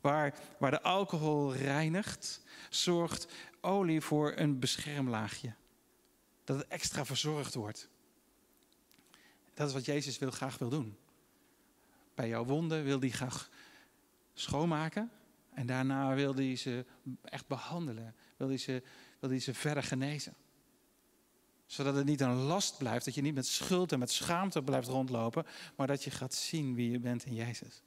Waar, 0.01 0.35
waar 0.59 0.71
de 0.71 0.83
alcohol 0.83 1.55
reinigt, 1.55 2.43
zorgt 2.71 3.27
olie 3.61 4.01
voor 4.01 4.33
een 4.37 4.59
beschermlaagje. 4.59 5.55
Dat 6.45 6.59
het 6.59 6.69
extra 6.69 7.05
verzorgd 7.05 7.55
wordt. 7.55 7.89
Dat 9.55 9.69
is 9.69 9.75
wat 9.75 9.85
Jezus 9.85 10.19
wil, 10.19 10.31
graag 10.31 10.59
wil 10.59 10.69
doen. 10.69 10.97
Bij 12.15 12.29
jouw 12.29 12.45
wonden 12.45 12.85
wil 12.85 13.01
hij 13.01 13.11
graag 13.11 13.51
schoonmaken. 14.41 15.11
En 15.51 15.67
daarna 15.67 16.15
wil 16.15 16.35
hij 16.35 16.57
ze 16.57 16.85
echt 17.23 17.47
behandelen. 17.47 18.15
Wil 18.37 18.49
hij 18.49 18.57
ze, 18.57 18.83
wil 19.21 19.31
hij 19.31 19.39
ze 19.39 19.55
verder 19.55 19.83
genezen. 19.83 20.35
Zodat 21.67 21.95
het 21.95 22.05
niet 22.05 22.21
een 22.21 22.35
last 22.35 22.79
blijft. 22.79 23.05
Dat 23.05 23.15
je 23.15 23.23
niet 23.23 23.35
met 23.35 23.47
schuld 23.47 23.93
en 23.93 23.99
met 23.99 24.11
schaamte 24.11 24.63
blijft 24.63 24.89
rondlopen. 24.89 25.47
Maar 25.77 25.87
dat 25.87 26.05
je 26.05 26.11
gaat 26.11 26.35
zien 26.35 26.75
wie 26.75 26.91
je 26.91 26.99
bent 26.99 27.25
in 27.25 27.35
Jezus. 27.35 27.83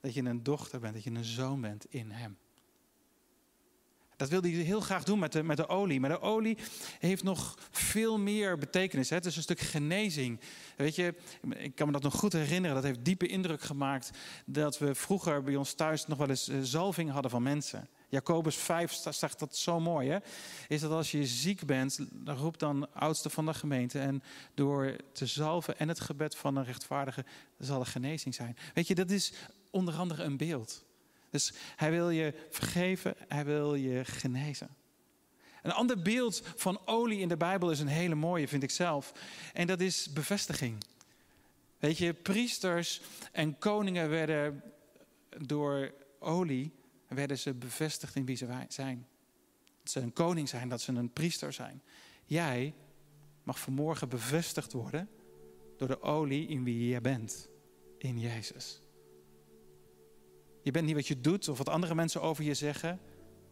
Dat 0.00 0.14
je 0.14 0.22
een 0.22 0.42
dochter 0.42 0.80
bent. 0.80 0.94
Dat 0.94 1.04
je 1.04 1.10
een 1.10 1.24
zoon 1.24 1.60
bent 1.60 1.84
in 1.84 2.10
Hem. 2.10 2.38
Dat 4.30 4.42
wil 4.42 4.52
hij 4.52 4.60
heel 4.60 4.80
graag 4.80 5.04
doen 5.04 5.18
met 5.18 5.32
de, 5.32 5.42
met 5.42 5.56
de 5.56 5.68
olie. 5.68 6.00
Maar 6.00 6.10
de 6.10 6.20
olie 6.20 6.58
heeft 6.98 7.22
nog 7.22 7.58
veel 7.70 8.18
meer 8.18 8.58
betekenis. 8.58 9.10
Hè? 9.10 9.16
Het 9.16 9.26
is 9.26 9.36
een 9.36 9.42
stuk 9.42 9.60
genezing. 9.60 10.40
Weet 10.76 10.94
je, 10.94 11.14
ik 11.56 11.74
kan 11.74 11.86
me 11.86 11.92
dat 11.92 12.02
nog 12.02 12.14
goed 12.14 12.32
herinneren. 12.32 12.74
Dat 12.74 12.84
heeft 12.84 13.04
diepe 13.04 13.26
indruk 13.26 13.62
gemaakt. 13.62 14.10
Dat 14.46 14.78
we 14.78 14.94
vroeger 14.94 15.42
bij 15.42 15.56
ons 15.56 15.74
thuis 15.74 16.06
nog 16.06 16.18
wel 16.18 16.28
eens 16.28 16.48
eh, 16.48 16.56
zalving 16.62 17.10
hadden 17.10 17.30
van 17.30 17.42
mensen. 17.42 17.88
Jacobus 18.08 18.56
5 18.56 18.92
zegt 19.10 19.38
dat 19.38 19.56
zo 19.56 19.80
mooi. 19.80 20.10
Hè? 20.10 20.18
Is 20.68 20.80
dat 20.80 20.90
als 20.90 21.10
je 21.10 21.26
ziek 21.26 21.66
bent, 21.66 21.98
dan 22.12 22.36
roept 22.36 22.60
dan 22.60 22.94
oudste 22.94 23.30
van 23.30 23.46
de 23.46 23.54
gemeente. 23.54 23.98
En 23.98 24.22
door 24.54 24.96
te 25.12 25.26
zalven 25.26 25.78
en 25.78 25.88
het 25.88 26.00
gebed 26.00 26.36
van 26.36 26.56
een 26.56 26.64
rechtvaardige 26.64 27.24
zal 27.58 27.80
er 27.80 27.86
genezing 27.86 28.34
zijn. 28.34 28.56
Weet 28.74 28.86
je, 28.86 28.94
dat 28.94 29.10
is 29.10 29.32
onder 29.70 29.94
andere 29.94 30.22
een 30.22 30.36
beeld. 30.36 30.84
Dus 31.34 31.52
hij 31.76 31.90
wil 31.90 32.10
je 32.10 32.34
vergeven, 32.50 33.14
hij 33.28 33.44
wil 33.44 33.74
je 33.74 34.04
genezen. 34.04 34.68
Een 35.62 35.72
ander 35.72 36.02
beeld 36.02 36.42
van 36.56 36.86
olie 36.86 37.18
in 37.18 37.28
de 37.28 37.36
Bijbel 37.36 37.70
is 37.70 37.80
een 37.80 37.86
hele 37.86 38.14
mooie, 38.14 38.48
vind 38.48 38.62
ik 38.62 38.70
zelf. 38.70 39.12
En 39.52 39.66
dat 39.66 39.80
is 39.80 40.12
bevestiging. 40.12 40.84
Weet 41.78 41.98
je, 41.98 42.12
priesters 42.12 43.00
en 43.32 43.58
koningen 43.58 44.08
werden 44.08 44.62
door 45.38 45.94
olie 46.18 46.72
werden 47.08 47.38
ze 47.38 47.54
bevestigd 47.54 48.14
in 48.14 48.24
wie 48.24 48.36
ze 48.36 48.64
zijn. 48.68 49.06
Dat 49.82 49.92
ze 49.92 50.00
een 50.00 50.12
koning 50.12 50.48
zijn, 50.48 50.68
dat 50.68 50.80
ze 50.80 50.92
een 50.92 51.12
priester 51.12 51.52
zijn. 51.52 51.82
Jij 52.24 52.74
mag 53.42 53.58
vanmorgen 53.58 54.08
bevestigd 54.08 54.72
worden 54.72 55.08
door 55.76 55.88
de 55.88 56.02
olie 56.02 56.46
in 56.46 56.64
wie 56.64 56.88
je 56.88 57.00
bent. 57.00 57.48
In 57.98 58.20
Jezus. 58.20 58.83
Je 60.64 60.70
bent 60.70 60.86
niet 60.86 60.94
wat 60.94 61.06
je 61.06 61.20
doet 61.20 61.48
of 61.48 61.58
wat 61.58 61.68
andere 61.68 61.94
mensen 61.94 62.22
over 62.22 62.44
je 62.44 62.54
zeggen 62.54 63.00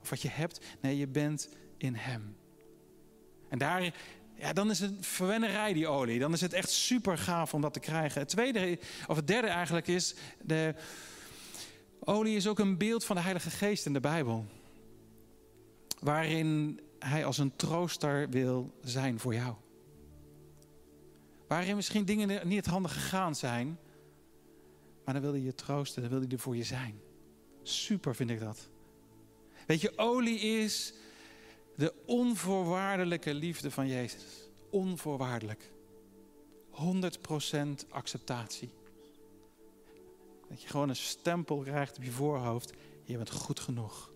of 0.01 0.11
wat 0.11 0.23
je 0.23 0.29
hebt. 0.29 0.61
Nee, 0.81 0.97
je 0.97 1.07
bent 1.07 1.49
in 1.77 1.95
Hem. 1.95 2.37
En 3.49 3.59
daar, 3.59 3.95
ja, 4.35 4.53
dan 4.53 4.71
is 4.71 4.81
het 4.81 4.95
verwennerij, 5.01 5.73
die 5.73 5.89
olie. 5.89 6.19
Dan 6.19 6.33
is 6.33 6.41
het 6.41 6.53
echt 6.53 6.71
super 6.71 7.19
gaaf 7.19 7.55
om 7.55 7.61
dat 7.61 7.73
te 7.73 7.81
krijgen. 7.81 8.21
Het 8.21 8.29
tweede, 8.29 8.79
of 9.07 9.17
het 9.17 9.27
derde 9.27 9.49
eigenlijk 9.49 9.87
is, 9.87 10.15
de 10.43 10.75
olie 12.01 12.37
is 12.37 12.47
ook 12.47 12.59
een 12.59 12.79
beeld 12.79 13.05
van 13.05 13.17
de 13.17 13.23
Heilige 13.23 13.51
Geest 13.51 13.87
in 13.87 13.93
de 13.93 14.01
Bijbel. 14.01 14.47
Waarin 16.01 16.81
Hij 16.99 17.25
als 17.25 17.39
een 17.39 17.57
trooster 17.57 18.29
wil 18.31 18.79
zijn 18.83 19.19
voor 19.19 19.35
jou. 19.35 19.55
Waarin 21.47 21.77
misschien 21.77 22.05
dingen 22.05 22.49
niet 22.49 22.67
handig 22.67 22.93
gegaan 22.93 23.35
zijn, 23.35 23.79
maar 25.05 25.15
dan 25.15 25.23
wil 25.23 25.33
hij 25.33 25.41
je 25.41 25.55
troosten, 25.55 26.03
dan 26.03 26.11
wil 26.11 26.21
hij 26.21 26.29
er 26.29 26.39
voor 26.39 26.57
je 26.57 26.65
zijn. 26.65 27.01
Super 27.63 28.15
vind 28.15 28.31
ik 28.31 28.41
dat. 28.41 28.69
Weet 29.67 29.81
je, 29.81 29.99
olie 29.99 30.39
is 30.39 30.95
de 31.77 31.95
onvoorwaardelijke 32.07 33.35
liefde 33.35 33.71
van 33.71 33.89
Jezus. 33.89 34.49
Onvoorwaardelijk. 34.71 35.71
100% 36.73 37.89
acceptatie. 37.89 38.71
Dat 40.49 40.63
je 40.63 40.69
gewoon 40.69 40.89
een 40.89 40.97
stempel 40.97 41.59
krijgt 41.59 41.97
op 41.97 42.03
je 42.03 42.11
voorhoofd. 42.11 42.73
Je 43.05 43.17
bent 43.17 43.31
goed 43.31 43.61
genoeg. 43.61 44.13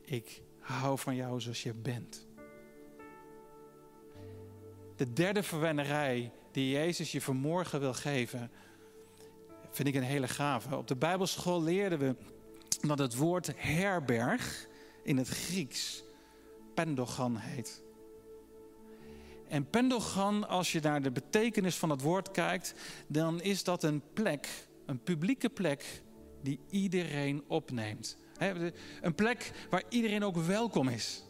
Ik 0.00 0.42
hou 0.58 0.98
van 0.98 1.14
jou 1.14 1.40
zoals 1.40 1.62
je 1.62 1.74
bent. 1.74 2.26
De 4.96 5.12
derde 5.12 5.42
verwennerij 5.42 6.32
die 6.52 6.70
Jezus 6.70 7.12
je 7.12 7.20
vanmorgen 7.20 7.80
wil 7.80 7.94
geven, 7.94 8.50
vind 9.76 9.88
ik 9.88 9.94
een 9.94 10.02
hele 10.02 10.28
gave. 10.28 10.76
Op 10.76 10.88
de 10.88 10.96
Bijbelschool 10.96 11.62
leerden 11.62 11.98
we 11.98 12.16
dat 12.86 12.98
het 12.98 13.16
woord 13.16 13.52
herberg 13.56 14.66
in 15.02 15.16
het 15.16 15.28
Grieks 15.28 16.04
pendogan 16.74 17.36
heet. 17.36 17.82
En 19.48 19.70
pendogan, 19.70 20.48
als 20.48 20.72
je 20.72 20.80
naar 20.80 21.02
de 21.02 21.10
betekenis 21.10 21.76
van 21.76 21.90
het 21.90 22.00
woord 22.00 22.30
kijkt, 22.30 22.74
dan 23.08 23.40
is 23.40 23.64
dat 23.64 23.82
een 23.82 24.02
plek, 24.12 24.48
een 24.86 25.02
publieke 25.02 25.48
plek 25.48 26.02
die 26.42 26.60
iedereen 26.70 27.44
opneemt. 27.48 28.16
Een 29.00 29.14
plek 29.14 29.52
waar 29.70 29.82
iedereen 29.88 30.24
ook 30.24 30.36
welkom 30.36 30.88
is. 30.88 31.24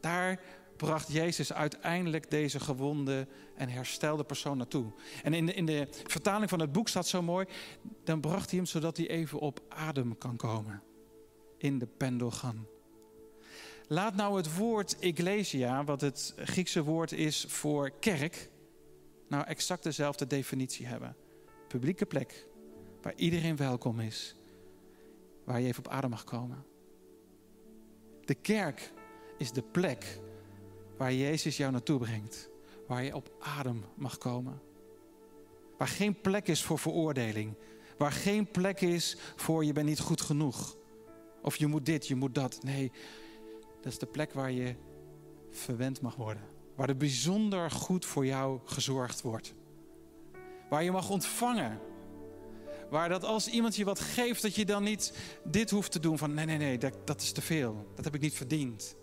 Daar 0.00 0.40
bracht 0.78 1.12
Jezus 1.12 1.52
uiteindelijk 1.52 2.30
deze 2.30 2.60
gewonde 2.60 3.26
en 3.54 3.68
herstelde 3.68 4.24
persoon 4.24 4.56
naartoe. 4.56 4.92
En 5.22 5.34
in 5.34 5.46
de, 5.46 5.54
in 5.54 5.66
de 5.66 5.88
vertaling 5.90 6.50
van 6.50 6.60
het 6.60 6.72
boek 6.72 6.88
staat 6.88 7.06
zo 7.06 7.22
mooi, 7.22 7.46
dan 8.04 8.20
bracht 8.20 8.50
hij 8.50 8.58
hem 8.58 8.68
zodat 8.68 8.96
hij 8.96 9.08
even 9.08 9.38
op 9.38 9.60
adem 9.68 10.18
kan 10.18 10.36
komen. 10.36 10.82
In 11.58 11.78
de 11.78 11.86
pendelgan. 11.86 12.66
Laat 13.86 14.14
nou 14.14 14.36
het 14.36 14.56
woord 14.56 14.98
ecclesia, 14.98 15.84
wat 15.84 16.00
het 16.00 16.34
Griekse 16.36 16.82
woord 16.82 17.12
is 17.12 17.44
voor 17.48 17.90
kerk, 18.00 18.50
nou 19.28 19.44
exact 19.44 19.82
dezelfde 19.82 20.26
definitie 20.26 20.86
hebben. 20.86 21.16
Publieke 21.68 22.06
plek, 22.06 22.46
waar 23.02 23.14
iedereen 23.16 23.56
welkom 23.56 24.00
is, 24.00 24.36
waar 25.44 25.60
je 25.60 25.66
even 25.66 25.84
op 25.84 25.92
adem 25.92 26.10
mag 26.10 26.24
komen. 26.24 26.64
De 28.24 28.34
kerk 28.34 28.92
is 29.38 29.52
de 29.52 29.62
plek 29.62 30.20
waar 30.98 31.12
Jezus 31.12 31.56
jou 31.56 31.72
naartoe 31.72 31.98
brengt. 31.98 32.50
Waar 32.86 33.04
je 33.04 33.14
op 33.14 33.30
adem 33.40 33.84
mag 33.94 34.18
komen. 34.18 34.60
Waar 35.78 35.88
geen 35.88 36.20
plek 36.20 36.48
is 36.48 36.62
voor 36.62 36.78
veroordeling. 36.78 37.54
Waar 37.98 38.12
geen 38.12 38.50
plek 38.50 38.80
is 38.80 39.16
voor 39.36 39.64
je 39.64 39.72
bent 39.72 39.86
niet 39.86 40.00
goed 40.00 40.20
genoeg. 40.20 40.76
Of 41.42 41.56
je 41.56 41.66
moet 41.66 41.86
dit, 41.86 42.06
je 42.06 42.14
moet 42.14 42.34
dat. 42.34 42.62
Nee, 42.62 42.92
dat 43.80 43.92
is 43.92 43.98
de 43.98 44.06
plek 44.06 44.32
waar 44.32 44.50
je 44.50 44.74
verwend 45.50 46.00
mag 46.00 46.14
worden. 46.14 46.42
Waar 46.74 46.88
er 46.88 46.96
bijzonder 46.96 47.70
goed 47.70 48.04
voor 48.04 48.26
jou 48.26 48.60
gezorgd 48.64 49.22
wordt. 49.22 49.54
Waar 50.68 50.84
je 50.84 50.90
mag 50.90 51.10
ontvangen. 51.10 51.80
Waar 52.90 53.08
dat 53.08 53.24
als 53.24 53.48
iemand 53.48 53.76
je 53.76 53.84
wat 53.84 54.00
geeft, 54.00 54.42
dat 54.42 54.54
je 54.54 54.64
dan 54.64 54.82
niet 54.82 55.12
dit 55.44 55.70
hoeft 55.70 55.92
te 55.92 56.00
doen 56.00 56.18
van 56.18 56.34
nee, 56.34 56.44
nee, 56.44 56.58
nee, 56.58 56.78
dat, 56.78 57.06
dat 57.06 57.20
is 57.20 57.32
te 57.32 57.42
veel. 57.42 57.86
Dat 57.94 58.04
heb 58.04 58.14
ik 58.14 58.20
niet 58.20 58.34
verdiend. 58.34 58.96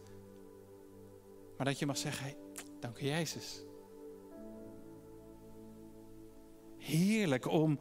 Maar 1.57 1.65
dat 1.65 1.79
je 1.79 1.85
mag 1.85 1.97
zeggen, 1.97 2.33
dank 2.79 2.99
u 2.99 3.05
Jezus. 3.05 3.63
Heerlijk 6.77 7.47
om, 7.47 7.79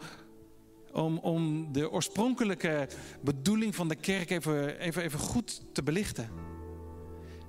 om, 0.92 1.18
om 1.18 1.72
de 1.72 1.90
oorspronkelijke 1.90 2.88
bedoeling 3.22 3.74
van 3.74 3.88
de 3.88 3.94
kerk 3.94 4.30
even, 4.30 4.78
even, 4.78 5.02
even 5.02 5.18
goed 5.18 5.74
te 5.74 5.82
belichten. 5.82 6.30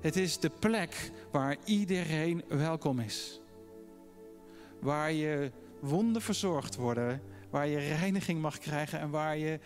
Het 0.01 0.15
is 0.15 0.39
de 0.39 0.49
plek 0.49 1.11
waar 1.31 1.57
iedereen 1.65 2.43
welkom 2.47 2.99
is. 2.99 3.41
Waar 4.81 5.11
je 5.11 5.51
wonden 5.79 6.21
verzorgd 6.21 6.75
worden, 6.75 7.21
waar 7.49 7.67
je 7.67 7.77
reiniging 7.77 8.41
mag 8.41 8.57
krijgen 8.57 8.99
en 8.99 9.09
waar 9.09 9.38
je 9.38 9.59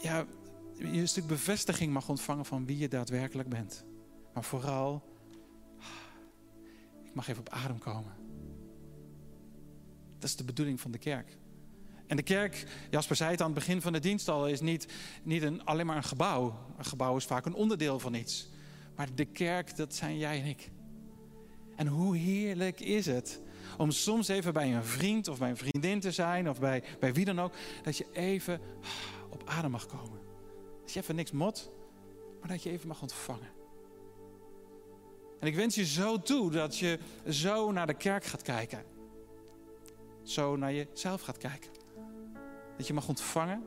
ja, 0.00 0.26
je 0.72 0.84
een 0.84 1.08
stuk 1.08 1.26
bevestiging 1.26 1.92
mag 1.92 2.08
ontvangen 2.08 2.44
van 2.44 2.66
wie 2.66 2.78
je 2.78 2.88
daadwerkelijk 2.88 3.48
bent. 3.48 3.84
Maar 4.34 4.44
vooral, 4.44 5.02
ik 7.04 7.14
mag 7.14 7.28
even 7.28 7.40
op 7.40 7.48
adem 7.48 7.78
komen. 7.78 8.12
Dat 10.18 10.28
is 10.28 10.36
de 10.36 10.44
bedoeling 10.44 10.80
van 10.80 10.90
de 10.90 10.98
kerk. 10.98 11.36
En 12.06 12.16
de 12.16 12.22
kerk, 12.22 12.66
Jasper 12.90 13.16
zei 13.16 13.30
het 13.30 13.40
aan 13.40 13.46
het 13.46 13.54
begin 13.54 13.82
van 13.82 13.92
de 13.92 13.98
dienst 13.98 14.28
al, 14.28 14.48
is 14.48 14.60
niet, 14.60 14.92
niet 15.22 15.42
een, 15.42 15.64
alleen 15.64 15.86
maar 15.86 15.96
een 15.96 16.02
gebouw. 16.02 16.58
Een 16.78 16.84
gebouw 16.84 17.16
is 17.16 17.24
vaak 17.24 17.46
een 17.46 17.54
onderdeel 17.54 17.98
van 17.98 18.14
iets. 18.14 18.48
Maar 18.96 19.14
de 19.14 19.24
kerk, 19.24 19.76
dat 19.76 19.94
zijn 19.94 20.18
jij 20.18 20.40
en 20.40 20.46
ik. 20.46 20.70
En 21.76 21.86
hoe 21.86 22.16
heerlijk 22.16 22.80
is 22.80 23.06
het 23.06 23.40
om 23.78 23.90
soms 23.90 24.28
even 24.28 24.52
bij 24.52 24.74
een 24.74 24.84
vriend 24.84 25.28
of 25.28 25.38
bij 25.38 25.50
een 25.50 25.56
vriendin 25.56 26.00
te 26.00 26.12
zijn, 26.12 26.48
of 26.48 26.60
bij, 26.60 26.84
bij 27.00 27.12
wie 27.12 27.24
dan 27.24 27.40
ook, 27.40 27.54
dat 27.82 27.96
je 27.96 28.06
even 28.12 28.60
op 29.30 29.42
adem 29.44 29.70
mag 29.70 29.86
komen. 29.86 30.20
Dat 30.80 30.92
je 30.92 31.00
even 31.00 31.14
niks 31.14 31.30
mot, 31.30 31.70
maar 32.40 32.48
dat 32.48 32.62
je 32.62 32.70
even 32.70 32.88
mag 32.88 33.02
ontvangen. 33.02 33.53
En 35.44 35.50
ik 35.50 35.56
wens 35.56 35.74
je 35.74 35.86
zo 35.86 36.18
toe 36.18 36.50
dat 36.50 36.78
je 36.78 36.98
zo 37.28 37.72
naar 37.72 37.86
de 37.86 37.94
kerk 37.94 38.24
gaat 38.24 38.42
kijken. 38.42 38.84
Zo 40.22 40.56
naar 40.56 40.72
jezelf 40.72 41.20
gaat 41.20 41.36
kijken. 41.36 41.70
Dat 42.76 42.86
je 42.86 42.94
mag 42.94 43.08
ontvangen. 43.08 43.64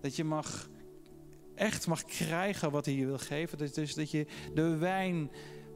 Dat 0.00 0.16
je 0.16 0.24
mag, 0.24 0.68
echt 1.54 1.86
mag 1.86 2.04
krijgen 2.04 2.70
wat 2.70 2.84
hij 2.84 2.94
je 2.94 3.06
wil 3.06 3.18
geven. 3.18 3.58
Dus 3.58 3.94
dat 3.94 4.10
je 4.10 4.26
de 4.54 4.76
wijn, 4.76 5.30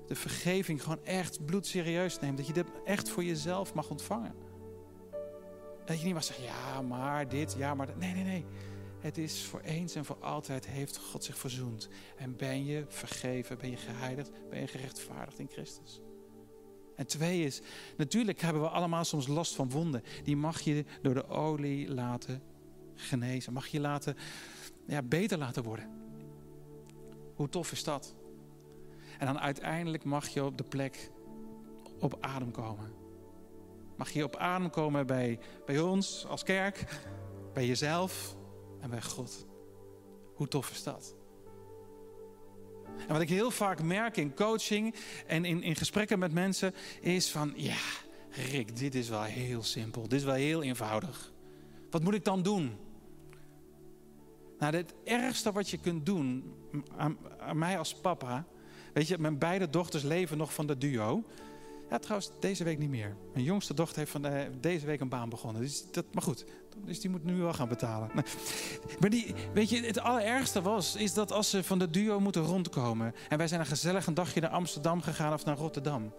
de 0.07 0.15
vergeving 0.15 0.83
gewoon 0.83 1.05
echt 1.05 1.45
bloedserieus 1.45 2.19
neemt. 2.19 2.37
Dat 2.37 2.47
je 2.47 2.53
dat 2.53 2.71
echt 2.85 3.09
voor 3.09 3.25
jezelf 3.25 3.75
mag 3.75 3.91
ontvangen. 3.91 4.35
Dat 5.85 5.99
je 5.99 6.05
niet 6.05 6.15
mag 6.15 6.25
zeggen, 6.25 6.45
ja 6.45 6.83
maar 6.83 7.29
dit, 7.29 7.55
ja 7.59 7.75
maar 7.75 7.87
dat. 7.87 7.97
Nee, 7.97 8.13
nee, 8.13 8.25
nee. 8.25 8.45
Het 9.01 9.19
is 9.19 9.43
voor 9.45 9.61
eens 9.61 9.95
en 9.95 10.05
voor 10.05 10.19
altijd 10.21 10.67
heeft 10.67 10.97
God 10.99 11.25
zich 11.25 11.39
verzoend. 11.39 11.89
En 12.17 12.37
ben 12.37 12.65
je 12.65 12.85
vergeven, 12.89 13.59
ben 13.59 13.71
je 13.71 13.77
geheiligd, 13.77 14.31
ben 14.51 14.61
je 14.61 14.67
gerechtvaardigd 14.67 15.39
in 15.39 15.49
Christus. 15.51 16.01
En 16.97 17.07
twee 17.07 17.45
is, 17.45 17.61
natuurlijk 17.97 18.41
hebben 18.41 18.63
we 18.63 18.69
allemaal 18.69 19.05
soms 19.05 19.27
last 19.27 19.55
van 19.55 19.71
wonden. 19.71 20.03
Die 20.25 20.37
mag 20.37 20.61
je 20.61 20.85
door 21.03 21.15
de 21.15 21.29
olie 21.29 21.89
laten 21.89 22.43
genezen. 22.95 23.53
Mag 23.53 23.67
je 23.67 23.81
laten, 23.81 24.17
ja, 24.87 25.03
beter 25.03 25.39
laten 25.39 25.63
worden. 25.63 25.91
Hoe 27.35 27.49
tof 27.49 27.73
is 27.73 27.85
dat? 27.85 28.15
En 29.19 29.27
dan 29.27 29.39
uiteindelijk 29.39 30.05
mag 30.05 30.29
je 30.29 30.45
op 30.45 30.57
de 30.57 30.65
plek 30.65 31.11
op 31.99 32.17
adem 32.21 32.51
komen. 32.51 32.93
Mag 33.97 34.11
je 34.11 34.25
op 34.25 34.37
adem 34.37 34.71
komen 34.71 35.07
bij, 35.07 35.39
bij 35.67 35.81
ons 35.81 36.27
als 36.27 36.43
kerk, 36.43 37.01
bij 37.53 37.67
jezelf, 37.67 38.37
en 38.81 38.91
bij 38.91 39.03
God. 39.03 39.47
Hoe 40.35 40.49
tof 40.49 40.71
is 40.71 40.83
dat? 40.83 41.15
En 43.07 43.13
wat 43.13 43.21
ik 43.21 43.29
heel 43.29 43.51
vaak 43.51 43.83
merk 43.83 44.17
in 44.17 44.35
coaching 44.35 44.95
en 45.27 45.45
in, 45.45 45.63
in 45.63 45.77
gesprekken 45.77 46.19
met 46.19 46.33
mensen 46.33 46.75
is 47.01 47.31
van 47.31 47.53
ja, 47.57 47.79
Rick, 48.31 48.77
dit 48.77 48.95
is 48.95 49.09
wel 49.09 49.23
heel 49.23 49.63
simpel. 49.63 50.03
Dit 50.03 50.19
is 50.19 50.25
wel 50.25 50.35
heel 50.35 50.63
eenvoudig. 50.63 51.33
Wat 51.91 52.03
moet 52.03 52.15
ik 52.15 52.25
dan 52.25 52.43
doen? 52.43 52.77
Nou, 54.59 54.77
het 54.77 54.95
ergste 55.05 55.53
wat 55.53 55.71
je 55.71 55.79
kunt 55.79 56.07
doen 56.07 56.55
aan, 56.97 57.19
aan 57.39 57.59
mij 57.59 57.79
als 57.79 57.95
papa. 57.95 58.45
Weet 58.93 59.09
je, 59.09 59.19
mijn 59.19 59.39
beide 59.39 59.71
dochters 59.71 60.03
leven 60.03 60.39
nog 60.39 60.55
van 60.55 60.67
de 60.67 60.79
duo. 60.79 61.25
Ja, 61.91 61.99
trouwens, 61.99 62.31
deze 62.41 62.65
week 62.65 62.79
niet 62.79 62.91
meer. 62.91 63.17
Mijn 63.33 63.45
jongste 63.45 63.75
dochter 63.75 63.99
heeft 63.99 64.11
van 64.11 64.23
de, 64.23 64.51
deze 64.61 64.87
week 64.87 65.01
een 65.01 65.09
baan 65.09 65.29
begonnen. 65.29 65.63
Dus 65.63 65.91
dat, 65.91 66.05
maar 66.13 66.23
goed, 66.23 66.45
dus 66.85 67.01
die 67.01 67.11
moet 67.11 67.25
nu 67.25 67.35
wel 67.35 67.53
gaan 67.53 67.69
betalen. 67.69 68.11
Maar 69.01 69.11
die, 69.11 69.35
weet 69.55 69.71
je, 69.71 69.81
het 69.81 69.99
allerergste 69.99 70.63
was, 70.63 70.97
is 70.97 71.15
dat 71.15 71.33
als 71.33 71.51
ze 71.51 71.65
van 71.65 71.79
de 71.79 71.91
duo 71.91 72.21
moeten 72.21 72.43
rondkomen. 72.43 73.15
En 73.29 73.39
wij 73.39 73.49
zijn 73.49 73.61
een 73.61 73.67
gezellig 73.67 74.07
een 74.07 74.15
dagje 74.15 74.41
naar 74.41 74.51
Amsterdam 74.51 75.03
gegaan 75.03 75.33
of 75.33 75.45
naar 75.45 75.57
Rotterdam. 75.57 76.13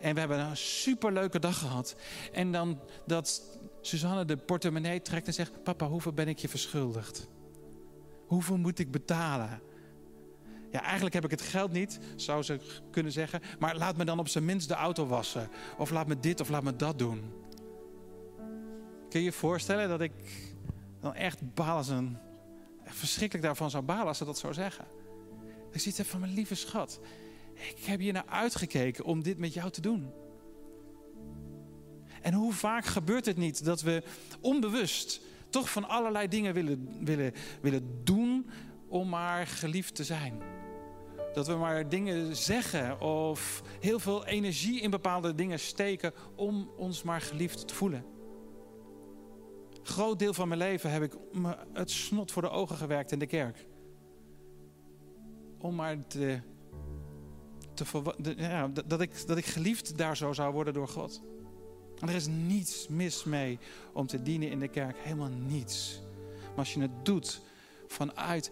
En 0.00 0.14
we 0.14 0.20
hebben 0.20 0.38
een 0.38 0.56
superleuke 0.56 1.38
dag 1.38 1.58
gehad. 1.58 1.96
En 2.32 2.52
dan 2.52 2.80
dat 3.06 3.58
Suzanne 3.80 4.24
de 4.24 4.36
portemonnee 4.36 5.02
trekt 5.02 5.26
en 5.26 5.34
zegt: 5.34 5.62
Papa, 5.62 5.86
hoeveel 5.86 6.12
ben 6.12 6.28
ik 6.28 6.38
je 6.38 6.48
verschuldigd? 6.48 7.28
Hoeveel 8.26 8.56
moet 8.56 8.78
ik 8.78 8.90
betalen? 8.90 9.60
Ja, 10.76 10.82
eigenlijk 10.82 11.14
heb 11.14 11.24
ik 11.24 11.30
het 11.30 11.40
geld 11.40 11.72
niet, 11.72 11.98
zou 12.16 12.42
ze 12.42 12.60
kunnen 12.90 13.12
zeggen. 13.12 13.40
Maar 13.58 13.76
laat 13.76 13.96
me 13.96 14.04
dan 14.04 14.18
op 14.18 14.28
zijn 14.28 14.44
minst 14.44 14.68
de 14.68 14.74
auto 14.74 15.06
wassen. 15.06 15.48
Of 15.78 15.90
laat 15.90 16.06
me 16.06 16.20
dit 16.20 16.40
of 16.40 16.48
laat 16.48 16.62
me 16.62 16.76
dat 16.76 16.98
doen. 16.98 17.32
Kun 19.08 19.20
je 19.20 19.26
je 19.26 19.32
voorstellen 19.32 19.88
dat 19.88 20.00
ik 20.00 20.12
dan 21.00 21.14
echt 21.14 21.40
een, 21.88 22.18
verschrikkelijk 22.84 23.46
daarvan 23.46 23.70
zou 23.70 23.84
balen 23.84 24.06
als 24.06 24.18
ze 24.18 24.24
dat 24.24 24.38
zou 24.38 24.54
zeggen? 24.54 24.84
Ik 25.72 25.80
zie 25.80 25.92
het 25.96 26.06
van 26.06 26.20
mijn 26.20 26.34
lieve 26.34 26.54
schat. 26.54 27.00
Ik 27.54 27.84
heb 27.84 28.00
hier 28.00 28.12
naar 28.12 28.26
uitgekeken 28.26 29.04
om 29.04 29.22
dit 29.22 29.38
met 29.38 29.54
jou 29.54 29.70
te 29.70 29.80
doen. 29.80 30.10
En 32.22 32.32
hoe 32.32 32.52
vaak 32.52 32.84
gebeurt 32.84 33.26
het 33.26 33.36
niet 33.36 33.64
dat 33.64 33.82
we 33.82 34.02
onbewust 34.40 35.20
toch 35.50 35.70
van 35.70 35.88
allerlei 35.88 36.28
dingen 36.28 36.54
willen, 36.54 37.04
willen, 37.04 37.32
willen 37.60 38.04
doen 38.04 38.50
om 38.88 39.08
maar 39.08 39.46
geliefd 39.46 39.94
te 39.94 40.04
zijn? 40.04 40.55
Dat 41.36 41.46
we 41.46 41.54
maar 41.54 41.88
dingen 41.88 42.36
zeggen 42.36 43.00
of 43.00 43.62
heel 43.80 43.98
veel 43.98 44.26
energie 44.26 44.80
in 44.80 44.90
bepaalde 44.90 45.34
dingen 45.34 45.58
steken 45.58 46.12
om 46.34 46.70
ons 46.76 47.02
maar 47.02 47.20
geliefd 47.20 47.68
te 47.68 47.74
voelen. 47.74 48.04
Een 49.78 49.86
groot 49.86 50.18
deel 50.18 50.34
van 50.34 50.48
mijn 50.48 50.60
leven 50.60 50.90
heb 50.90 51.02
ik 51.02 51.16
me 51.32 51.56
het 51.72 51.90
snot 51.90 52.32
voor 52.32 52.42
de 52.42 52.50
ogen 52.50 52.76
gewerkt 52.76 53.12
in 53.12 53.18
de 53.18 53.26
kerk. 53.26 53.66
Om 55.58 55.74
maar 55.74 56.06
te, 56.06 56.40
te 57.74 57.84
ja, 58.36 58.68
dat, 58.86 59.00
ik, 59.00 59.26
dat 59.26 59.36
ik 59.36 59.46
geliefd 59.46 59.98
daar 59.98 60.16
zo 60.16 60.32
zou 60.32 60.52
worden 60.52 60.74
door 60.74 60.88
God. 60.88 61.22
En 61.98 62.08
er 62.08 62.14
is 62.14 62.26
niets 62.26 62.88
mis 62.88 63.24
mee 63.24 63.58
om 63.92 64.06
te 64.06 64.22
dienen 64.22 64.50
in 64.50 64.60
de 64.60 64.68
kerk. 64.68 64.96
Helemaal 64.98 65.30
niets. 65.46 66.02
Maar 66.48 66.58
als 66.58 66.74
je 66.74 66.80
het 66.80 67.04
doet 67.04 67.40
vanuit, 67.86 68.50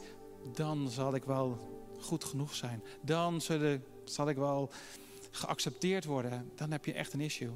dan 0.53 0.89
zal 0.89 1.15
ik 1.15 1.25
wel 1.25 1.74
goed 2.05 2.25
genoeg 2.25 2.55
zijn. 2.55 2.83
Dan 3.03 3.41
zullen, 3.41 3.85
zal 4.05 4.29
ik 4.29 4.37
wel 4.37 4.71
geaccepteerd 5.31 6.05
worden. 6.05 6.51
Dan 6.55 6.71
heb 6.71 6.85
je 6.85 6.93
echt 6.93 7.13
een 7.13 7.21
issue. 7.21 7.53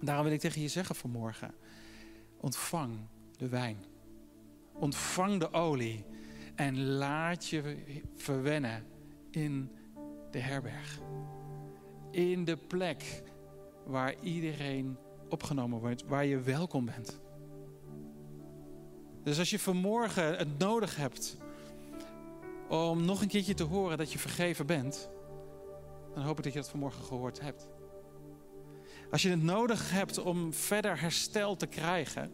Daarom 0.00 0.24
wil 0.24 0.34
ik 0.34 0.40
tegen 0.40 0.62
je 0.62 0.68
zeggen 0.68 0.94
vanmorgen. 0.94 1.54
Ontvang 2.36 2.98
de 3.36 3.48
wijn. 3.48 3.84
Ontvang 4.72 5.40
de 5.40 5.52
olie. 5.52 6.04
En 6.54 6.84
laat 6.84 7.46
je 7.46 7.76
verwennen 8.16 8.86
in 9.30 9.70
de 10.30 10.38
herberg. 10.38 10.98
In 12.10 12.44
de 12.44 12.56
plek 12.56 13.22
waar 13.86 14.14
iedereen 14.22 14.96
opgenomen 15.28 15.80
wordt. 15.80 16.04
Waar 16.04 16.24
je 16.24 16.40
welkom 16.40 16.84
bent. 16.84 17.20
Dus 19.22 19.38
als 19.38 19.50
je 19.50 19.58
vanmorgen 19.58 20.36
het 20.36 20.58
nodig 20.58 20.96
hebt 20.96 21.36
om 22.70 23.04
nog 23.04 23.22
een 23.22 23.28
keertje 23.28 23.54
te 23.54 23.64
horen 23.64 23.98
dat 23.98 24.12
je 24.12 24.18
vergeven 24.18 24.66
bent, 24.66 25.10
dan 26.14 26.22
hoop 26.22 26.38
ik 26.38 26.44
dat 26.44 26.52
je 26.52 26.58
dat 26.58 26.70
vanmorgen 26.70 27.04
gehoord 27.04 27.40
hebt. 27.40 27.68
Als 29.10 29.22
je 29.22 29.30
het 29.30 29.42
nodig 29.42 29.90
hebt 29.90 30.18
om 30.18 30.52
verder 30.52 31.00
herstel 31.00 31.56
te 31.56 31.66
krijgen 31.66 32.32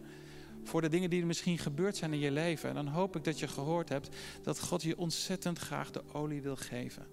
voor 0.64 0.80
de 0.80 0.88
dingen 0.88 1.10
die 1.10 1.20
er 1.20 1.26
misschien 1.26 1.58
gebeurd 1.58 1.96
zijn 1.96 2.12
in 2.12 2.18
je 2.18 2.30
leven, 2.30 2.74
dan 2.74 2.86
hoop 2.86 3.16
ik 3.16 3.24
dat 3.24 3.38
je 3.38 3.48
gehoord 3.48 3.88
hebt 3.88 4.08
dat 4.42 4.60
God 4.60 4.82
je 4.82 4.98
ontzettend 4.98 5.58
graag 5.58 5.90
de 5.90 6.02
olie 6.12 6.42
wil 6.42 6.56
geven. 6.56 7.06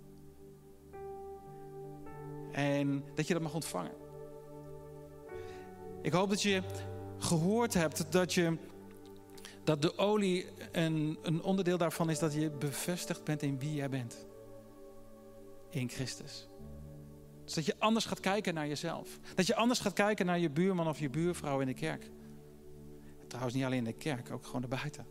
En 2.52 3.04
dat 3.16 3.28
je 3.28 3.34
dat 3.34 3.44
mag 3.44 3.54
ontvangen. 3.54 3.96
Ik 6.02 6.12
hoop 6.12 6.30
dat 6.30 6.42
je 6.42 6.64
gehoord 7.18 7.74
hebt 7.74 8.12
dat 8.12 8.34
je 8.34 8.58
dat 9.64 9.82
de 9.82 9.98
olie 9.98 10.46
een, 10.72 11.18
een 11.22 11.44
onderdeel 11.44 11.78
daarvan 11.78 12.10
is 12.10 12.20
dat 12.20 12.34
je 12.34 12.50
bevestigd 12.50 13.24
bent 13.24 13.42
in 13.42 13.60
wie 13.60 13.74
jij 13.74 13.90
bent. 13.90 14.26
In 15.70 15.90
Christus. 15.90 16.48
Dus 17.44 17.54
dat 17.54 17.66
je 17.66 17.76
anders 17.80 18.06
gaat 18.06 18.20
kijken 18.20 18.54
naar 18.54 18.68
jezelf. 18.68 19.20
Dat 19.36 19.48
je 19.48 19.56
anders 19.56 19.80
gaat 19.80 19.94
kijken 19.94 20.26
naar 20.26 20.40
je 20.40 20.50
buurman 20.50 20.88
of 20.88 21.00
je 21.00 21.10
buurvrouw 21.10 21.60
in 21.60 21.68
de 21.68 21.74
kerk. 21.74 22.10
Trouwens 23.28 23.56
niet 23.56 23.66
alleen 23.66 23.78
in 23.78 23.84
de 23.84 23.94
kerk, 23.94 24.32
ook 24.32 24.46
gewoon 24.46 24.62
erbuiten. 24.62 25.06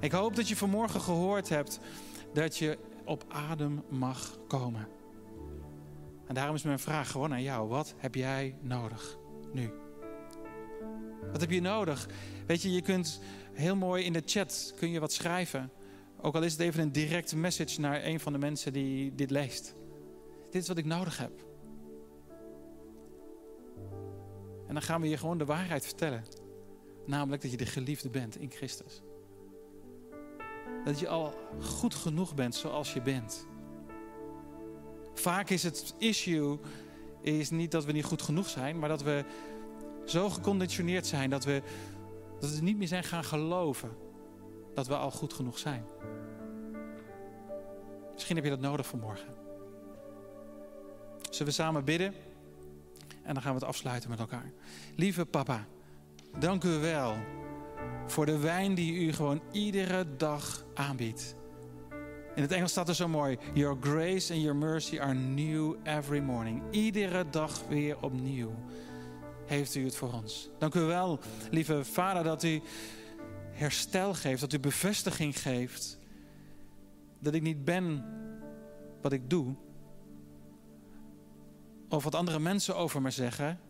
Ik 0.00 0.12
hoop 0.12 0.36
dat 0.36 0.48
je 0.48 0.56
vanmorgen 0.56 1.00
gehoord 1.00 1.48
hebt 1.48 1.80
dat 2.32 2.56
je 2.56 2.78
op 3.04 3.24
adem 3.28 3.84
mag 3.88 4.38
komen. 4.48 4.88
En 6.26 6.34
daarom 6.34 6.54
is 6.54 6.62
mijn 6.62 6.78
vraag 6.78 7.10
gewoon 7.10 7.32
aan 7.32 7.42
jou. 7.42 7.68
Wat 7.68 7.94
heb 7.96 8.14
jij 8.14 8.56
nodig 8.60 9.18
nu? 9.52 9.72
Wat 11.32 11.40
heb 11.40 11.50
je 11.50 11.60
nodig? 11.60 12.08
Weet 12.46 12.62
je, 12.62 12.72
je 12.72 12.82
kunt 12.82 13.20
heel 13.52 13.76
mooi 13.76 14.04
in 14.04 14.12
de 14.12 14.22
chat 14.24 14.74
kun 14.76 14.90
je 14.90 15.00
wat 15.00 15.12
schrijven. 15.12 15.70
Ook 16.20 16.34
al 16.34 16.42
is 16.42 16.52
het 16.52 16.60
even 16.60 16.82
een 16.82 16.92
directe 16.92 17.36
message 17.36 17.80
naar 17.80 18.04
een 18.04 18.20
van 18.20 18.32
de 18.32 18.38
mensen 18.38 18.72
die 18.72 19.14
dit 19.14 19.30
leest. 19.30 19.74
Dit 20.50 20.62
is 20.62 20.68
wat 20.68 20.78
ik 20.78 20.84
nodig 20.84 21.18
heb. 21.18 21.48
En 24.66 24.74
dan 24.74 24.82
gaan 24.82 25.00
we 25.00 25.08
je 25.08 25.16
gewoon 25.16 25.38
de 25.38 25.44
waarheid 25.44 25.84
vertellen. 25.84 26.24
Namelijk 27.06 27.42
dat 27.42 27.50
je 27.50 27.56
de 27.56 27.66
geliefde 27.66 28.10
bent 28.10 28.36
in 28.36 28.50
Christus. 28.50 29.02
Dat 30.84 30.98
je 30.98 31.08
al 31.08 31.34
goed 31.60 31.94
genoeg 31.94 32.34
bent 32.34 32.54
zoals 32.54 32.92
je 32.92 33.02
bent. 33.02 33.46
Vaak 35.14 35.50
is 35.50 35.62
het 35.62 35.94
issue 35.98 36.58
is 37.20 37.50
niet 37.50 37.70
dat 37.70 37.84
we 37.84 37.92
niet 37.92 38.04
goed 38.04 38.22
genoeg 38.22 38.48
zijn, 38.48 38.78
maar 38.78 38.88
dat 38.88 39.02
we 39.02 39.24
zo 40.10 40.30
geconditioneerd 40.30 41.06
zijn 41.06 41.30
dat 41.30 41.44
we, 41.44 41.62
dat 42.40 42.50
we 42.50 42.62
niet 42.62 42.76
meer 42.76 42.88
zijn 42.88 43.04
gaan 43.04 43.24
geloven 43.24 43.90
dat 44.74 44.86
we 44.86 44.96
al 44.96 45.10
goed 45.10 45.32
genoeg 45.32 45.58
zijn. 45.58 45.84
Misschien 48.12 48.36
heb 48.36 48.44
je 48.44 48.50
dat 48.50 48.60
nodig 48.60 48.86
vanmorgen. 48.86 49.34
Zullen 51.30 51.46
we 51.46 51.52
samen 51.52 51.84
bidden? 51.84 52.14
En 53.22 53.34
dan 53.34 53.42
gaan 53.42 53.54
we 53.54 53.58
het 53.58 53.68
afsluiten 53.68 54.10
met 54.10 54.18
elkaar. 54.18 54.50
Lieve 54.96 55.26
papa, 55.26 55.66
dank 56.38 56.64
u 56.64 56.78
wel 56.78 57.16
voor 58.06 58.26
de 58.26 58.38
wijn 58.38 58.74
die 58.74 58.94
u 58.94 59.12
gewoon 59.12 59.42
iedere 59.52 60.16
dag 60.16 60.64
aanbiedt. 60.74 61.36
In 62.34 62.42
het 62.42 62.52
Engels 62.52 62.70
staat 62.70 62.88
er 62.88 62.94
zo 62.94 63.08
mooi: 63.08 63.38
Your 63.54 63.76
grace 63.80 64.32
and 64.32 64.42
your 64.42 64.56
mercy 64.56 64.98
are 64.98 65.14
new 65.14 65.74
every 65.82 66.20
morning. 66.20 66.62
Iedere 66.70 67.24
dag 67.30 67.62
weer 67.68 68.02
opnieuw 68.02 68.54
heeft 69.50 69.74
u 69.74 69.84
het 69.84 69.96
voor 69.96 70.12
ons. 70.12 70.50
Dank 70.58 70.74
u 70.74 70.80
wel, 70.80 71.18
lieve 71.50 71.84
Vader, 71.84 72.24
dat 72.24 72.42
u 72.42 72.62
herstel 73.50 74.14
geeft, 74.14 74.40
dat 74.40 74.52
u 74.52 74.58
bevestiging 74.58 75.40
geeft. 75.40 75.98
Dat 77.18 77.34
ik 77.34 77.42
niet 77.42 77.64
ben 77.64 78.04
wat 79.02 79.12
ik 79.12 79.30
doe. 79.30 79.54
Of 81.88 82.04
wat 82.04 82.14
andere 82.14 82.38
mensen 82.38 82.76
over 82.76 83.02
me 83.02 83.10
zeggen. 83.10 83.60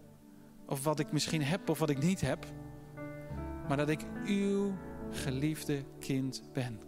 Of 0.67 0.85
wat 0.85 0.99
ik 0.99 1.13
misschien 1.13 1.43
heb 1.43 1.69
of 1.69 1.79
wat 1.79 1.91
ik 1.91 2.03
niet 2.03 2.21
heb. 2.21 2.47
Maar 3.69 3.77
dat 3.77 3.89
ik 3.89 4.01
uw 4.25 4.75
geliefde 5.11 5.85
kind 5.99 6.43
ben. 6.53 6.81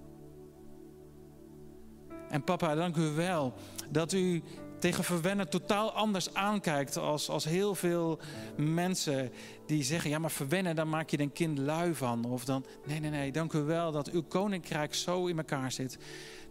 En 2.28 2.44
papa, 2.44 2.74
dank 2.74 2.96
u 2.96 3.10
wel 3.10 3.54
dat 3.90 4.12
u 4.12 4.42
tegen 4.82 5.04
verwennen 5.04 5.48
totaal 5.48 5.92
anders 5.92 6.34
aankijkt 6.34 6.96
als, 6.96 7.28
als 7.28 7.44
heel 7.44 7.74
veel 7.74 8.18
mensen 8.56 9.32
die 9.66 9.82
zeggen, 9.82 10.10
ja 10.10 10.18
maar 10.18 10.30
verwennen, 10.30 10.76
dan 10.76 10.88
maak 10.88 11.10
je 11.10 11.20
een 11.20 11.32
kind 11.32 11.58
lui 11.58 11.94
van. 11.94 12.24
Of 12.24 12.44
dan, 12.44 12.64
nee, 12.86 13.00
nee, 13.00 13.10
nee, 13.10 13.32
dank 13.32 13.52
u 13.52 13.58
wel 13.58 13.92
dat 13.92 14.10
uw 14.10 14.22
koninkrijk 14.22 14.94
zo 14.94 15.26
in 15.26 15.36
elkaar 15.36 15.72
zit. 15.72 15.98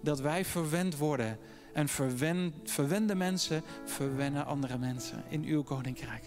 Dat 0.02 0.20
wij 0.20 0.46
verwend 0.46 0.98
worden. 0.98 1.38
En 1.74 1.88
verwen, 1.88 2.54
verwende 2.63 3.15
mensen 3.15 3.63
verwennen 3.86 4.46
andere 4.46 4.78
mensen 4.78 5.24
in 5.30 5.44
uw 5.44 5.63
koninkrijk. 5.63 6.24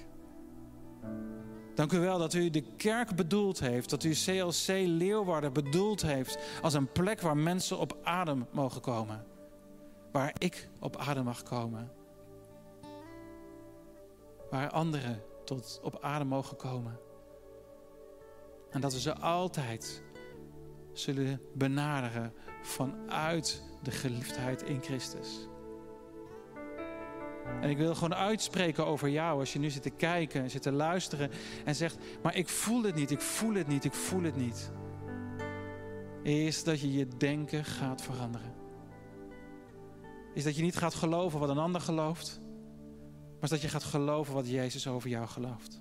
Dank 1.74 1.92
u 1.92 1.98
wel 1.98 2.18
dat 2.18 2.34
u 2.34 2.50
de 2.50 2.64
kerk 2.76 3.16
bedoeld 3.16 3.60
heeft, 3.60 3.90
dat 3.90 4.04
u 4.04 4.10
CLC 4.10 4.66
Leeuwarden 4.68 5.52
bedoeld 5.52 6.02
heeft 6.02 6.38
als 6.62 6.74
een 6.74 6.92
plek 6.92 7.20
waar 7.20 7.36
mensen 7.36 7.78
op 7.78 7.96
adem 8.02 8.46
mogen 8.52 8.80
komen 8.80 9.32
waar 10.14 10.34
ik 10.38 10.68
op 10.80 10.96
adem 10.96 11.24
mag 11.24 11.42
komen. 11.42 11.90
Waar 14.50 14.70
anderen 14.70 15.22
tot 15.44 15.80
op 15.82 15.98
adem 16.00 16.26
mogen 16.26 16.56
komen. 16.56 16.98
En 18.70 18.80
dat 18.80 18.92
we 18.92 19.00
ze 19.00 19.14
altijd 19.14 20.02
zullen 20.92 21.40
benaderen 21.54 22.32
vanuit 22.62 23.62
de 23.82 23.90
geliefdheid 23.90 24.62
in 24.62 24.82
Christus. 24.82 25.48
En 27.60 27.70
ik 27.70 27.76
wil 27.76 27.94
gewoon 27.94 28.14
uitspreken 28.14 28.86
over 28.86 29.08
jou 29.08 29.38
als 29.38 29.52
je 29.52 29.58
nu 29.58 29.70
zit 29.70 29.82
te 29.82 29.90
kijken 29.90 30.42
en 30.42 30.50
zit 30.50 30.62
te 30.62 30.72
luisteren 30.72 31.30
en 31.64 31.74
zegt, 31.74 31.96
maar 32.22 32.36
ik 32.36 32.48
voel 32.48 32.82
het 32.82 32.94
niet, 32.94 33.10
ik 33.10 33.20
voel 33.20 33.54
het 33.54 33.66
niet, 33.66 33.84
ik 33.84 33.94
voel 33.94 34.22
het 34.22 34.36
niet. 34.36 34.70
Is 36.22 36.64
dat 36.64 36.80
je 36.80 36.92
je 36.92 37.08
denken 37.16 37.64
gaat 37.64 38.02
veranderen. 38.02 38.53
Is 40.34 40.44
dat 40.44 40.56
je 40.56 40.62
niet 40.62 40.76
gaat 40.76 40.94
geloven 40.94 41.40
wat 41.40 41.48
een 41.48 41.58
ander 41.58 41.80
gelooft, 41.80 42.40
maar 43.40 43.48
dat 43.48 43.60
je 43.60 43.68
gaat 43.68 43.84
geloven 43.84 44.34
wat 44.34 44.48
Jezus 44.48 44.86
over 44.86 45.08
jou 45.08 45.26
gelooft. 45.26 45.80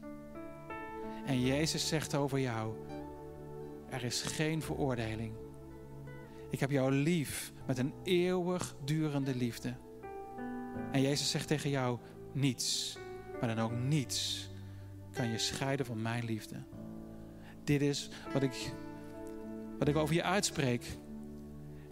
En 1.26 1.42
Jezus 1.42 1.88
zegt 1.88 2.16
over 2.16 2.40
jou, 2.40 2.74
er 3.90 4.04
is 4.04 4.22
geen 4.22 4.62
veroordeling. 4.62 5.34
Ik 6.50 6.60
heb 6.60 6.72
jou 6.72 6.92
lief 6.92 7.52
met 7.68 7.78
een 7.78 7.94
eeuwig 8.04 8.76
durende 8.86 9.36
liefde. 9.36 9.74
En 10.92 11.02
Jezus 11.02 11.30
zegt 11.30 11.48
tegen 11.48 11.70
jou, 11.70 11.98
niets, 12.32 12.98
maar 13.40 13.56
dan 13.56 13.66
ook 13.66 13.72
niets, 13.72 14.50
kan 15.12 15.28
je 15.28 15.38
scheiden 15.38 15.86
van 15.86 16.02
mijn 16.02 16.26
liefde. 16.26 16.56
Dit 17.64 17.82
is 17.82 18.10
wat 18.34 18.44
ik, 18.44 18.74
wat 19.80 19.88
ik 19.88 19.96
over 19.96 20.16
je 20.16 20.24
uitspreek. 20.24 20.98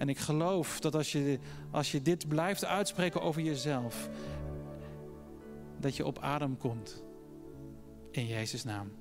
En 0.01 0.09
ik 0.09 0.17
geloof 0.17 0.79
dat 0.79 0.95
als 0.95 1.11
je, 1.11 1.39
als 1.71 1.91
je 1.91 2.01
dit 2.01 2.27
blijft 2.27 2.65
uitspreken 2.65 3.21
over 3.21 3.41
jezelf, 3.41 4.09
dat 5.79 5.95
je 5.95 6.05
op 6.05 6.19
adem 6.19 6.57
komt. 6.57 7.03
In 8.11 8.27
Jezus' 8.27 8.63
naam. 8.63 8.91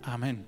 Amen. 0.00 0.46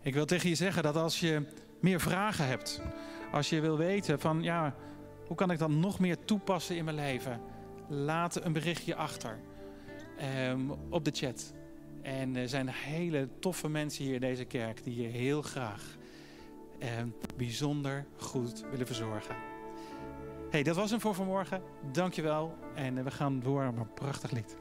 Ik 0.00 0.14
wil 0.14 0.24
tegen 0.24 0.48
je 0.48 0.54
zeggen 0.54 0.82
dat 0.82 0.96
als 0.96 1.20
je 1.20 1.46
meer 1.80 2.00
vragen 2.00 2.46
hebt, 2.46 2.82
als 3.32 3.48
je 3.48 3.60
wil 3.60 3.76
weten 3.76 4.20
van 4.20 4.42
ja, 4.42 4.74
hoe 5.26 5.36
kan 5.36 5.50
ik 5.50 5.58
dat 5.58 5.70
nog 5.70 5.98
meer 5.98 6.24
toepassen 6.24 6.76
in 6.76 6.84
mijn 6.84 6.96
leven, 6.96 7.40
laat 7.88 8.44
een 8.44 8.52
berichtje 8.52 8.94
achter 8.94 9.38
um, 10.48 10.70
op 10.88 11.04
de 11.04 11.10
chat. 11.14 11.52
En 12.02 12.36
er 12.36 12.48
zijn 12.48 12.68
hele 12.68 13.28
toffe 13.38 13.68
mensen 13.68 14.04
hier 14.04 14.14
in 14.14 14.20
deze 14.20 14.44
kerk 14.44 14.84
die 14.84 15.02
je 15.02 15.08
heel 15.08 15.42
graag 15.42 16.00
um, 16.82 17.14
bijzonder 17.36 18.06
goed 18.16 18.64
willen 18.70 18.86
verzorgen. 18.86 19.36
Hey, 20.50 20.62
dat 20.62 20.76
was 20.76 20.90
hem 20.90 21.00
voor 21.00 21.14
vanmorgen. 21.14 21.62
Dankjewel. 21.92 22.54
En 22.74 23.04
we 23.04 23.10
gaan 23.10 23.40
door 23.40 23.62
naar 23.62 23.76
een 23.76 23.94
prachtig 23.94 24.30
lied. 24.30 24.56